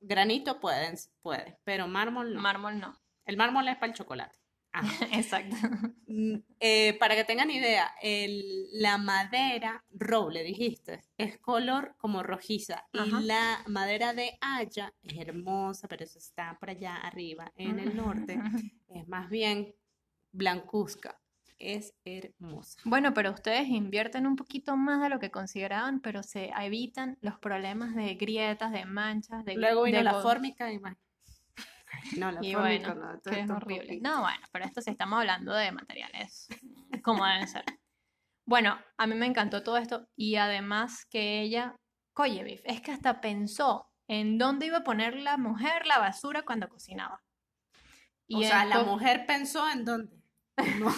Granito 0.00 0.58
pueden, 0.58 0.96
puede, 1.22 1.58
pero 1.64 1.86
mármol 1.86 2.34
no. 2.34 2.40
mármol 2.40 2.80
no. 2.80 2.98
El 3.24 3.36
mármol 3.36 3.68
es 3.68 3.76
para 3.76 3.92
el 3.92 3.96
chocolate. 3.96 4.36
Ajá. 4.72 5.06
Exacto. 5.12 5.56
Mm, 6.06 6.36
eh, 6.60 6.96
para 6.98 7.14
que 7.16 7.24
tengan 7.24 7.50
idea, 7.50 7.90
el- 8.02 8.68
la 8.72 8.98
madera 8.98 9.84
roble, 9.90 10.42
dijiste, 10.42 11.00
es 11.16 11.38
color 11.38 11.94
como 11.98 12.22
rojiza. 12.22 12.84
Y 12.92 13.10
la 13.26 13.62
madera 13.66 14.14
de 14.14 14.38
haya 14.40 14.92
es 15.02 15.16
hermosa, 15.18 15.88
pero 15.88 16.04
eso 16.04 16.18
está 16.18 16.56
por 16.60 16.70
allá 16.70 16.96
arriba, 16.96 17.52
en 17.56 17.78
el 17.78 17.96
norte. 17.96 18.38
Es 18.88 19.06
más 19.06 19.28
bien 19.28 19.74
blancuzca. 20.32 21.20
Es 21.58 21.92
hermosa. 22.04 22.78
Bueno, 22.84 23.12
pero 23.12 23.32
ustedes 23.32 23.68
invierten 23.68 24.26
un 24.26 24.36
poquito 24.36 24.76
más 24.76 25.02
de 25.02 25.08
lo 25.08 25.18
que 25.18 25.30
consideraban, 25.30 26.00
pero 26.00 26.22
se 26.22 26.50
evitan 26.58 27.18
los 27.20 27.38
problemas 27.38 27.94
de 27.96 28.14
grietas, 28.14 28.70
de 28.72 28.84
manchas, 28.84 29.44
de 29.44 29.56
Luego 29.56 29.82
vino 29.82 29.98
de 29.98 30.04
la 30.04 30.14
fórmica 30.14 30.72
y. 30.72 30.80
No, 32.16 32.30
la 32.30 32.40
Y 32.42 32.54
bueno, 32.54 32.94
no, 32.94 33.20
que 33.20 33.40
es 33.40 33.50
horrible. 33.50 33.86
poquito. 33.86 34.08
No, 34.08 34.22
bueno, 34.22 34.46
pero 34.52 34.64
esto 34.64 34.80
sí 34.80 34.90
estamos 34.90 35.18
hablando 35.18 35.52
de 35.52 35.72
materiales 35.72 36.48
como 37.02 37.24
deben 37.24 37.48
ser. 37.48 37.64
Bueno, 38.46 38.78
a 38.96 39.06
mí 39.06 39.14
me 39.14 39.26
encantó 39.26 39.62
todo 39.62 39.76
esto 39.76 40.08
y 40.16 40.36
además 40.36 41.04
que 41.10 41.42
ella, 41.42 41.76
oye, 42.14 42.42
Biff, 42.44 42.62
es 42.64 42.80
que 42.80 42.92
hasta 42.92 43.20
pensó 43.20 43.88
en 44.08 44.38
dónde 44.38 44.66
iba 44.66 44.78
a 44.78 44.84
poner 44.84 45.16
la 45.16 45.36
mujer 45.36 45.86
la 45.86 45.98
basura 45.98 46.42
cuando 46.42 46.68
cocinaba. 46.68 47.22
O 48.32 48.42
sea, 48.42 48.64
la 48.64 48.82
mujer 48.82 49.26
pensó 49.26 49.68
en 49.70 49.84
dónde. 49.84 50.16
No. 50.80 50.92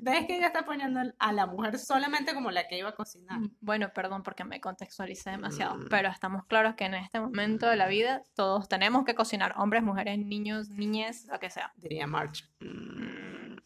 ¿Ves 0.00 0.26
que 0.26 0.36
ella 0.36 0.46
está 0.48 0.64
poniendo 0.64 1.00
a 1.18 1.32
la 1.32 1.46
mujer 1.46 1.78
solamente 1.78 2.34
como 2.34 2.50
la 2.50 2.66
que 2.68 2.78
iba 2.78 2.88
a 2.90 2.94
cocinar? 2.94 3.38
Mm, 3.38 3.56
Bueno, 3.60 3.92
perdón 3.92 4.22
porque 4.22 4.44
me 4.44 4.60
contextualicé 4.60 5.30
demasiado, 5.30 5.76
Mm. 5.76 5.88
pero 5.88 6.08
estamos 6.08 6.44
claros 6.46 6.74
que 6.74 6.84
en 6.84 6.94
este 6.94 7.20
momento 7.20 7.66
de 7.68 7.76
la 7.76 7.86
vida 7.88 8.22
todos 8.34 8.68
tenemos 8.68 9.04
que 9.04 9.14
cocinar, 9.14 9.54
hombres, 9.56 9.82
mujeres, 9.82 10.18
niños, 10.18 10.68
niñes, 10.70 11.26
lo 11.26 11.38
que 11.38 11.50
sea. 11.50 11.72
Diría 11.76 12.06
March. 12.06 12.44
Mm, 12.60 13.56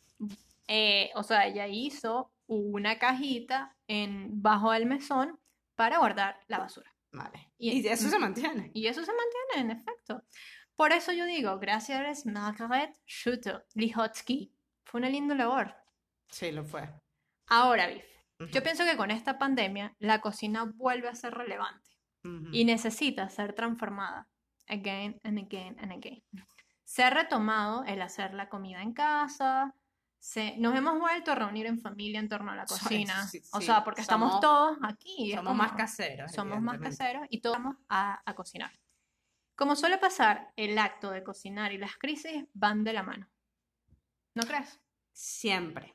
Eh, 0.66 1.10
o 1.14 1.22
sea, 1.22 1.46
ella 1.46 1.66
hizo 1.68 2.32
una 2.46 2.98
cajita 2.98 3.76
en 3.86 4.40
bajo 4.42 4.72
del 4.72 4.86
mesón 4.86 5.38
para 5.74 5.98
guardar 5.98 6.40
la 6.48 6.58
basura. 6.58 6.90
Vale. 7.12 7.50
Y- 7.58 7.80
Y 7.82 7.86
eso 7.88 8.08
se 8.08 8.18
mantiene. 8.18 8.70
Y 8.72 8.86
eso 8.86 9.04
se 9.04 9.12
mantiene, 9.12 9.72
en 9.72 9.78
efecto. 9.78 10.22
Por 10.74 10.92
eso 10.92 11.12
yo 11.12 11.26
digo, 11.26 11.58
gracias 11.58 12.24
Margaret 12.24 12.96
Schutter, 13.06 13.66
Lihotzky. 13.74 14.52
Fue 14.84 14.98
una 15.00 15.10
linda 15.10 15.34
labor. 15.34 15.74
Sí, 16.28 16.50
lo 16.52 16.64
fue. 16.64 16.88
Ahora, 17.48 17.87
Biff, 17.88 18.04
Ujú, 18.40 18.50
yo 18.50 18.62
pienso 18.62 18.84
que 18.84 18.96
con 18.96 19.10
esta 19.10 19.38
pandemia 19.38 19.94
la 19.98 20.20
cocina 20.20 20.64
vuelve 20.74 21.08
a 21.08 21.14
ser 21.14 21.34
relevante. 21.34 21.90
ujú. 22.24 22.48
y 22.52 22.64
necesita 22.64 23.28
ser 23.28 23.52
transformada 23.52 24.26
again 24.66 25.20
and 25.24 25.38
again 25.38 25.76
and 25.78 25.92
again. 25.92 26.22
Se 26.84 27.02
ha 27.04 27.10
retomado 27.10 27.84
el 27.84 28.00
hacer 28.00 28.32
la 28.32 28.48
comida 28.48 28.80
en 28.80 28.94
casa, 28.94 29.74
se, 30.18 30.56
nos 30.56 30.74
hemos 30.74 30.98
vuelto 30.98 31.32
a 31.32 31.34
reunir 31.34 31.66
en 31.66 31.78
familia 31.78 32.18
en 32.18 32.30
torno 32.30 32.50
a 32.52 32.56
la 32.56 32.64
cocina, 32.64 33.26
sí, 33.28 33.42
o 33.52 33.60
sí, 33.60 33.66
sea, 33.66 33.84
porque 33.84 34.00
estamos 34.00 34.30
somos- 34.32 34.40
todos 34.40 34.78
aquí, 34.82 35.32
Somos 35.34 35.54
más 35.54 35.68
como- 35.68 35.78
caseros. 35.78 36.32
somos 36.32 36.62
más 36.62 36.78
caseros 36.78 37.26
y 37.28 37.42
todos 37.42 37.56
vamos 37.58 37.76
a, 37.90 38.22
a 38.24 38.34
cocinar. 38.34 38.72
Como 39.54 39.76
suele 39.76 39.98
pasar, 39.98 40.50
el 40.56 40.78
acto 40.78 41.10
de 41.10 41.22
cocinar 41.22 41.72
y 41.74 41.78
las 41.78 41.94
crisis 41.96 42.46
van 42.54 42.84
de 42.84 42.92
la 42.94 43.02
mano. 43.02 43.28
¿No 44.34 44.44
crees? 44.44 44.80
Siempre. 45.12 45.94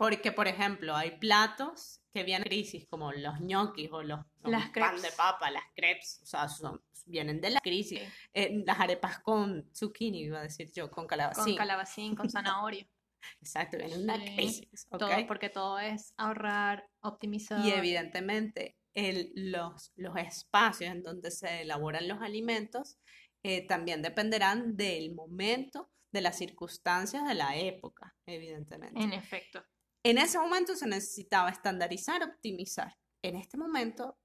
Porque, 0.00 0.32
por 0.32 0.48
ejemplo, 0.48 0.96
hay 0.96 1.18
platos 1.18 2.00
que 2.14 2.22
vienen 2.24 2.44
en 2.46 2.48
crisis, 2.48 2.86
como 2.88 3.12
los 3.12 3.38
ñoquis 3.42 3.90
o 3.92 4.02
los, 4.02 4.20
Las 4.44 4.70
pan 4.70 4.98
de 5.02 5.10
papa, 5.12 5.50
las 5.50 5.64
crepes, 5.76 6.20
o 6.22 6.26
sea, 6.26 6.48
son- 6.48 6.82
vienen 7.04 7.38
de 7.38 7.50
la 7.50 7.60
crisis. 7.60 8.00
Eh, 8.32 8.62
las 8.64 8.80
arepas 8.80 9.18
con 9.18 9.68
zucchini, 9.74 10.22
iba 10.22 10.38
a 10.38 10.44
decir 10.44 10.72
yo, 10.72 10.86
con 10.90 11.02
Con 11.02 11.06
calabacín. 11.08 11.54
calabacín, 11.54 12.16
con 12.16 12.30
zanahoria, 12.30 12.88
Exacto, 13.42 13.76
viene 13.76 13.98
una 13.98 14.16
Sí, 14.16 14.34
crisis, 14.36 14.86
¿ok? 14.88 14.98
todo, 15.00 15.26
porque 15.26 15.50
todo 15.50 15.78
es 15.78 16.14
ahorrar, 16.16 16.88
optimizar. 17.02 17.58
Y 17.62 17.70
evidentemente 17.72 18.78
el- 18.94 19.32
los, 19.34 19.92
los 19.96 20.16
espacios 20.16 20.90
en 20.92 21.02
donde 21.02 21.30
se 21.30 21.60
elaboran 21.60 22.08
los 22.08 22.22
alimentos 22.22 22.96
eh, 23.42 23.66
también 23.66 24.00
dependerán 24.00 24.78
del 24.78 25.14
momento, 25.14 25.90
de 26.10 26.22
las 26.22 26.38
circunstancias 26.38 27.28
de 27.28 27.34
la 27.34 27.56
época, 27.58 28.16
evidentemente. 28.24 28.98
En 28.98 29.12
efecto. 29.12 29.62
En 30.02 30.18
ese 30.18 30.38
momento 30.38 30.74
se 30.76 30.86
necesitaba 30.86 31.50
estandarizar, 31.50 32.22
optimizar. 32.22 32.96
En 33.22 33.36
este 33.36 33.56
momento, 33.58 34.18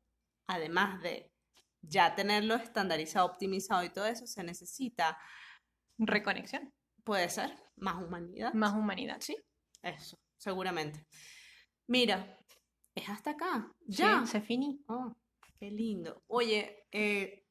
además 0.48 1.02
de 1.02 1.32
ya 1.82 2.16
tenerlo 2.16 2.56
estandarizado, 2.56 3.26
optimizado 3.26 3.84
y 3.84 3.90
todo 3.90 4.06
eso, 4.06 4.26
se 4.26 4.44
necesita, 4.44 5.18
Reconexión. 5.98 6.74
puede 7.04 7.30
ser, 7.30 7.56
más 7.76 8.02
humanidad. 8.04 8.54
Más 8.54 8.74
humanidad. 8.74 9.18
Sí, 9.22 9.36
eso, 9.82 10.18
seguramente. 10.38 11.06
Mira, 11.88 12.38
es 12.96 13.08
hasta 13.10 13.32
acá. 13.32 13.72
Sí, 13.88 13.98
Ya. 13.98 14.26
se 14.26 14.42
finí. 14.42 14.82
Oh, 14.88 15.16
qué 15.60 15.70
lindo. 15.72 16.24
Oye, 16.28 16.86
eh, 16.92 17.46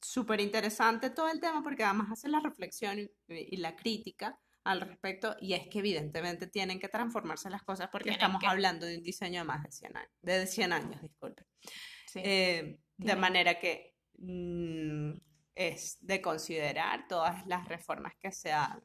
súper 0.00 0.40
interesante 0.40 1.10
todo 1.10 1.28
el 1.28 1.40
tema 1.40 1.62
porque 1.62 1.84
además 1.84 2.08
hace 2.12 2.28
la 2.28 2.40
reflexión 2.40 2.98
y, 2.98 3.08
y 3.28 3.56
la 3.58 3.76
crítica 3.76 4.38
al 4.64 4.80
respecto 4.82 5.36
y 5.40 5.54
es 5.54 5.68
que 5.68 5.78
evidentemente 5.78 6.46
tienen 6.46 6.78
que 6.78 6.88
transformarse 6.88 7.48
las 7.50 7.62
cosas 7.62 7.88
porque 7.90 8.04
Tienen 8.10 8.20
estamos 8.20 8.40
que. 8.40 8.46
hablando 8.46 8.86
de 8.86 8.96
un 8.98 9.02
diseño 9.02 9.40
de 9.40 9.44
más 9.44 9.62
de 9.62 9.70
100 9.72 9.96
años, 9.96 10.12
de 10.22 10.46
100 10.46 10.72
años, 10.72 11.00
disculpe. 11.02 11.44
Sí. 12.06 12.20
Eh, 12.22 12.78
de 12.96 13.16
manera 13.16 13.58
que 13.58 13.94
mm, 14.18 15.12
es 15.54 15.98
de 16.00 16.20
considerar 16.20 17.06
todas 17.08 17.46
las 17.46 17.66
reformas 17.68 18.14
que 18.20 18.32
se 18.32 18.52
hagan. 18.52 18.82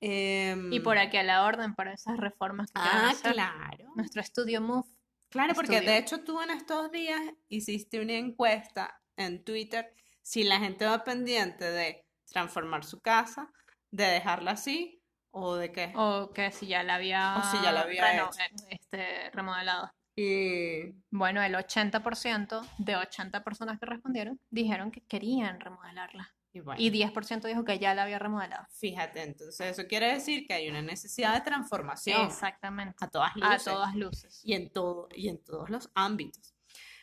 y 0.00 0.06
Em, 0.06 0.82
por 0.82 0.98
aquí 0.98 1.16
a 1.16 1.22
la 1.22 1.44
orden 1.46 1.74
para 1.74 1.92
esas 1.94 2.16
reformas 2.18 2.66
que 2.70 2.80
Ah, 2.80 3.10
hacer. 3.10 3.32
claro. 3.32 3.86
Nuestro 3.96 4.20
estudio 4.20 4.60
Move. 4.60 4.88
Claro, 5.30 5.54
porque 5.54 5.74
estudio. 5.76 5.92
de 5.92 5.98
hecho 5.98 6.24
tú 6.24 6.40
en 6.42 6.50
estos 6.50 6.90
días 6.90 7.20
hiciste 7.48 8.00
una 8.00 8.12
encuesta 8.14 9.00
en 9.16 9.42
Twitter 9.44 9.92
si 10.22 10.42
la 10.44 10.58
gente 10.60 10.84
va 10.84 11.04
pendiente 11.04 11.64
de 11.70 12.04
transformar 12.30 12.84
su 12.84 13.00
casa, 13.00 13.50
de 13.94 14.04
dejarla 14.06 14.52
así 14.52 15.00
o 15.30 15.54
de 15.54 15.70
qué. 15.70 15.92
O 15.96 16.30
que 16.32 16.50
si 16.50 16.66
ya 16.66 16.82
la 16.82 16.96
había, 16.96 17.36
O 17.38 17.42
si 17.50 17.62
ya 17.62 17.70
la 17.72 17.82
había 17.82 18.02
reno- 18.10 18.30
hecho. 18.30 18.64
este, 18.68 19.30
remodelado. 19.30 19.90
Y 20.16 20.92
Bueno, 21.10 21.42
el 21.42 21.54
80% 21.54 22.60
de 22.78 22.96
80 22.96 23.42
personas 23.44 23.78
que 23.78 23.86
respondieron 23.86 24.38
dijeron 24.50 24.90
que 24.90 25.00
querían 25.02 25.60
remodelarla. 25.60 26.32
y 26.56 26.60
bueno, 26.60 26.80
Y 26.80 26.90
10% 26.90 27.48
dijo 27.48 27.64
que 27.64 27.80
ya 27.80 27.94
la 27.96 28.04
había 28.04 28.20
remodelado. 28.20 28.64
fíjate, 28.78 29.22
entonces 29.24 29.76
eso 29.76 29.88
quiere 29.88 30.12
decir 30.12 30.46
que 30.46 30.54
hay 30.54 30.68
una 30.68 30.82
necesidad 30.82 31.34
de 31.34 31.40
transformación 31.40 32.26
Exactamente. 32.26 32.94
a 33.04 33.08
todas 33.08 33.32
A 33.34 33.38
luces 33.40 33.64
todas 33.64 33.94
luces. 33.96 34.40
y 34.44 34.54
en 34.54 34.70
todo 34.72 35.08
y 35.12 35.28
en 35.30 35.42
todos 35.42 35.68
los 35.68 35.90
ámbitos. 35.96 36.54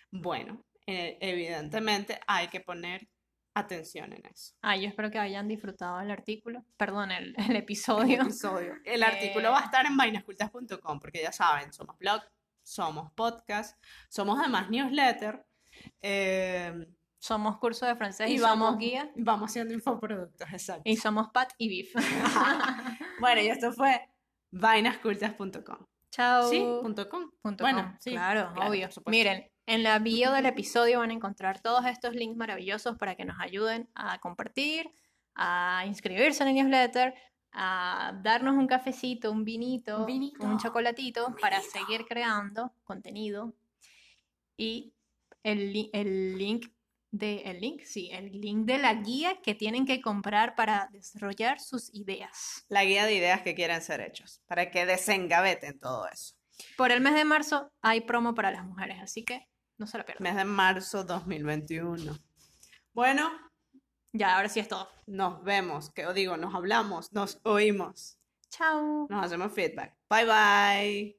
Bueno, 0.10 0.64
eh, 0.88 1.18
evidentemente 1.20 2.18
hay 2.28 2.48
que 2.48 2.62
poner 2.62 3.10
atención 3.54 4.14
en 4.14 4.26
eso. 4.26 4.54
Ah, 4.62 4.76
yo 4.78 4.88
espero 4.88 5.12
que 5.12 5.20
hayan 5.20 5.48
disfrutado 5.48 6.00
el 6.00 6.10
artículo. 6.12 6.64
Perdón, 6.78 7.12
el, 7.12 7.36
el 7.38 7.52
el 7.52 7.56
episodio. 7.58 8.22
episodio. 8.22 8.76
El 8.86 9.02
Eh, 9.02 9.06
artículo 9.06 9.52
va 9.52 9.60
a 9.60 9.66
estar 9.66 9.86
en 9.86 9.98
vainascultas.com 9.98 11.00
porque 11.00 11.22
ya 11.22 11.32
saben, 11.32 11.72
somos 11.74 11.98
blog, 11.98 12.22
somos 12.64 13.12
podcast, 13.14 13.78
somos 14.10 14.40
además 14.40 14.70
newsletter 14.70 15.46
eh, 16.02 16.88
Somos 17.20 17.58
curso 17.60 17.86
de 17.86 17.96
francés 17.96 18.30
y, 18.30 18.36
y 18.36 18.40
vamos 18.40 18.70
somos- 18.70 18.80
guía. 18.80 19.12
Vamos 19.16 19.50
haciendo 19.52 19.74
infoproductos, 19.74 20.48
exacto. 20.52 20.82
Y 20.86 20.98
somos 20.98 21.30
Pat 21.30 21.52
y 21.58 21.70
Beef. 21.70 21.94
Bueno, 23.20 23.42
y 23.42 23.48
esto 23.50 23.72
fue 23.72 24.10
vainascultas.com. 24.52 25.78
Chao. 26.10 26.50
Sí, 26.50 26.60
punto 26.82 27.08
com. 27.08 27.32
Punto 27.42 27.64
Bueno, 27.64 27.84
com. 27.84 27.96
sí, 28.00 28.12
claro, 28.12 28.52
claro, 28.54 28.70
obvio. 28.70 28.90
Miren, 29.06 29.50
en 29.72 29.84
la 29.84 30.00
bio 30.00 30.34
del 30.34 30.48
episodio 30.48 31.00
van 31.00 31.12
a 31.12 31.14
encontrar 31.14 31.62
todos 31.62 31.86
estos 31.86 32.14
links 32.14 32.36
maravillosos 32.36 32.98
para 32.98 33.16
que 33.16 33.24
nos 33.24 33.40
ayuden 33.40 33.88
a 33.96 34.20
compartir, 34.20 34.92
a 35.34 35.86
inscribirse 35.88 36.44
en 36.44 36.50
el 36.50 36.56
newsletter, 36.56 37.14
a 37.54 38.20
darnos 38.22 38.58
un 38.58 38.68
cafecito, 38.68 39.32
un 39.32 39.46
vinito, 39.46 40.00
Un 40.00 40.06
vinito, 40.06 40.44
un 40.44 40.58
chocolatito 40.58 41.28
un 41.28 41.36
para 41.36 41.62
seguir 41.62 42.06
creando 42.06 42.74
contenido. 42.84 43.54
Y 44.58 44.94
el 45.42 45.72
link 46.38 46.68
de 47.12 47.44
el 47.46 47.62
link, 47.62 47.84
sí, 47.86 48.10
el 48.12 48.42
link 48.42 48.66
de 48.66 48.78
la 48.78 48.94
guía 48.96 49.40
que 49.42 49.56
tienen 49.56 49.86
que 49.86 50.02
comprar 50.02 50.56
para 50.56 50.90
desarrollar 50.92 51.62
sus 51.62 51.94
ideas. 51.94 52.66
La 52.68 52.84
guía 52.84 53.06
de 53.06 53.16
ideas 53.16 53.42
que 53.42 53.56
quieren 53.56 53.82
ser 53.82 54.02
hechos, 54.02 54.42
para 54.48 54.70
que 54.70 54.86
desengaveten 54.86 55.80
todo 55.80 56.10
eso. 56.10 56.36
Por 56.76 56.92
el 56.92 57.00
mes 57.00 57.16
de 57.16 57.24
marzo 57.24 57.72
hay 57.82 58.02
promo 58.02 58.36
para 58.36 58.52
las 58.52 58.66
mujeres, 58.66 59.00
así 59.02 59.24
que 59.24 59.48
no 59.82 59.88
se 59.88 59.98
la 59.98 60.06
pierdan. 60.06 60.24
Mes 60.24 60.36
de 60.36 60.46
marzo 60.46 61.04
2021. 61.04 62.16
Bueno. 62.94 63.32
Ya, 64.14 64.36
ahora 64.36 64.48
sí 64.48 64.60
es 64.60 64.68
todo. 64.68 64.88
Nos 65.08 65.44
vemos, 65.44 65.90
que 65.90 66.06
os 66.06 66.14
digo, 66.14 66.38
nos 66.38 66.54
hablamos, 66.54 67.12
nos 67.14 67.40
oímos. 67.42 68.20
Chao. 68.52 69.08
Nos 69.10 69.26
hacemos 69.26 69.52
feedback. 69.54 69.98
Bye 70.08 70.26
bye. 70.26 71.18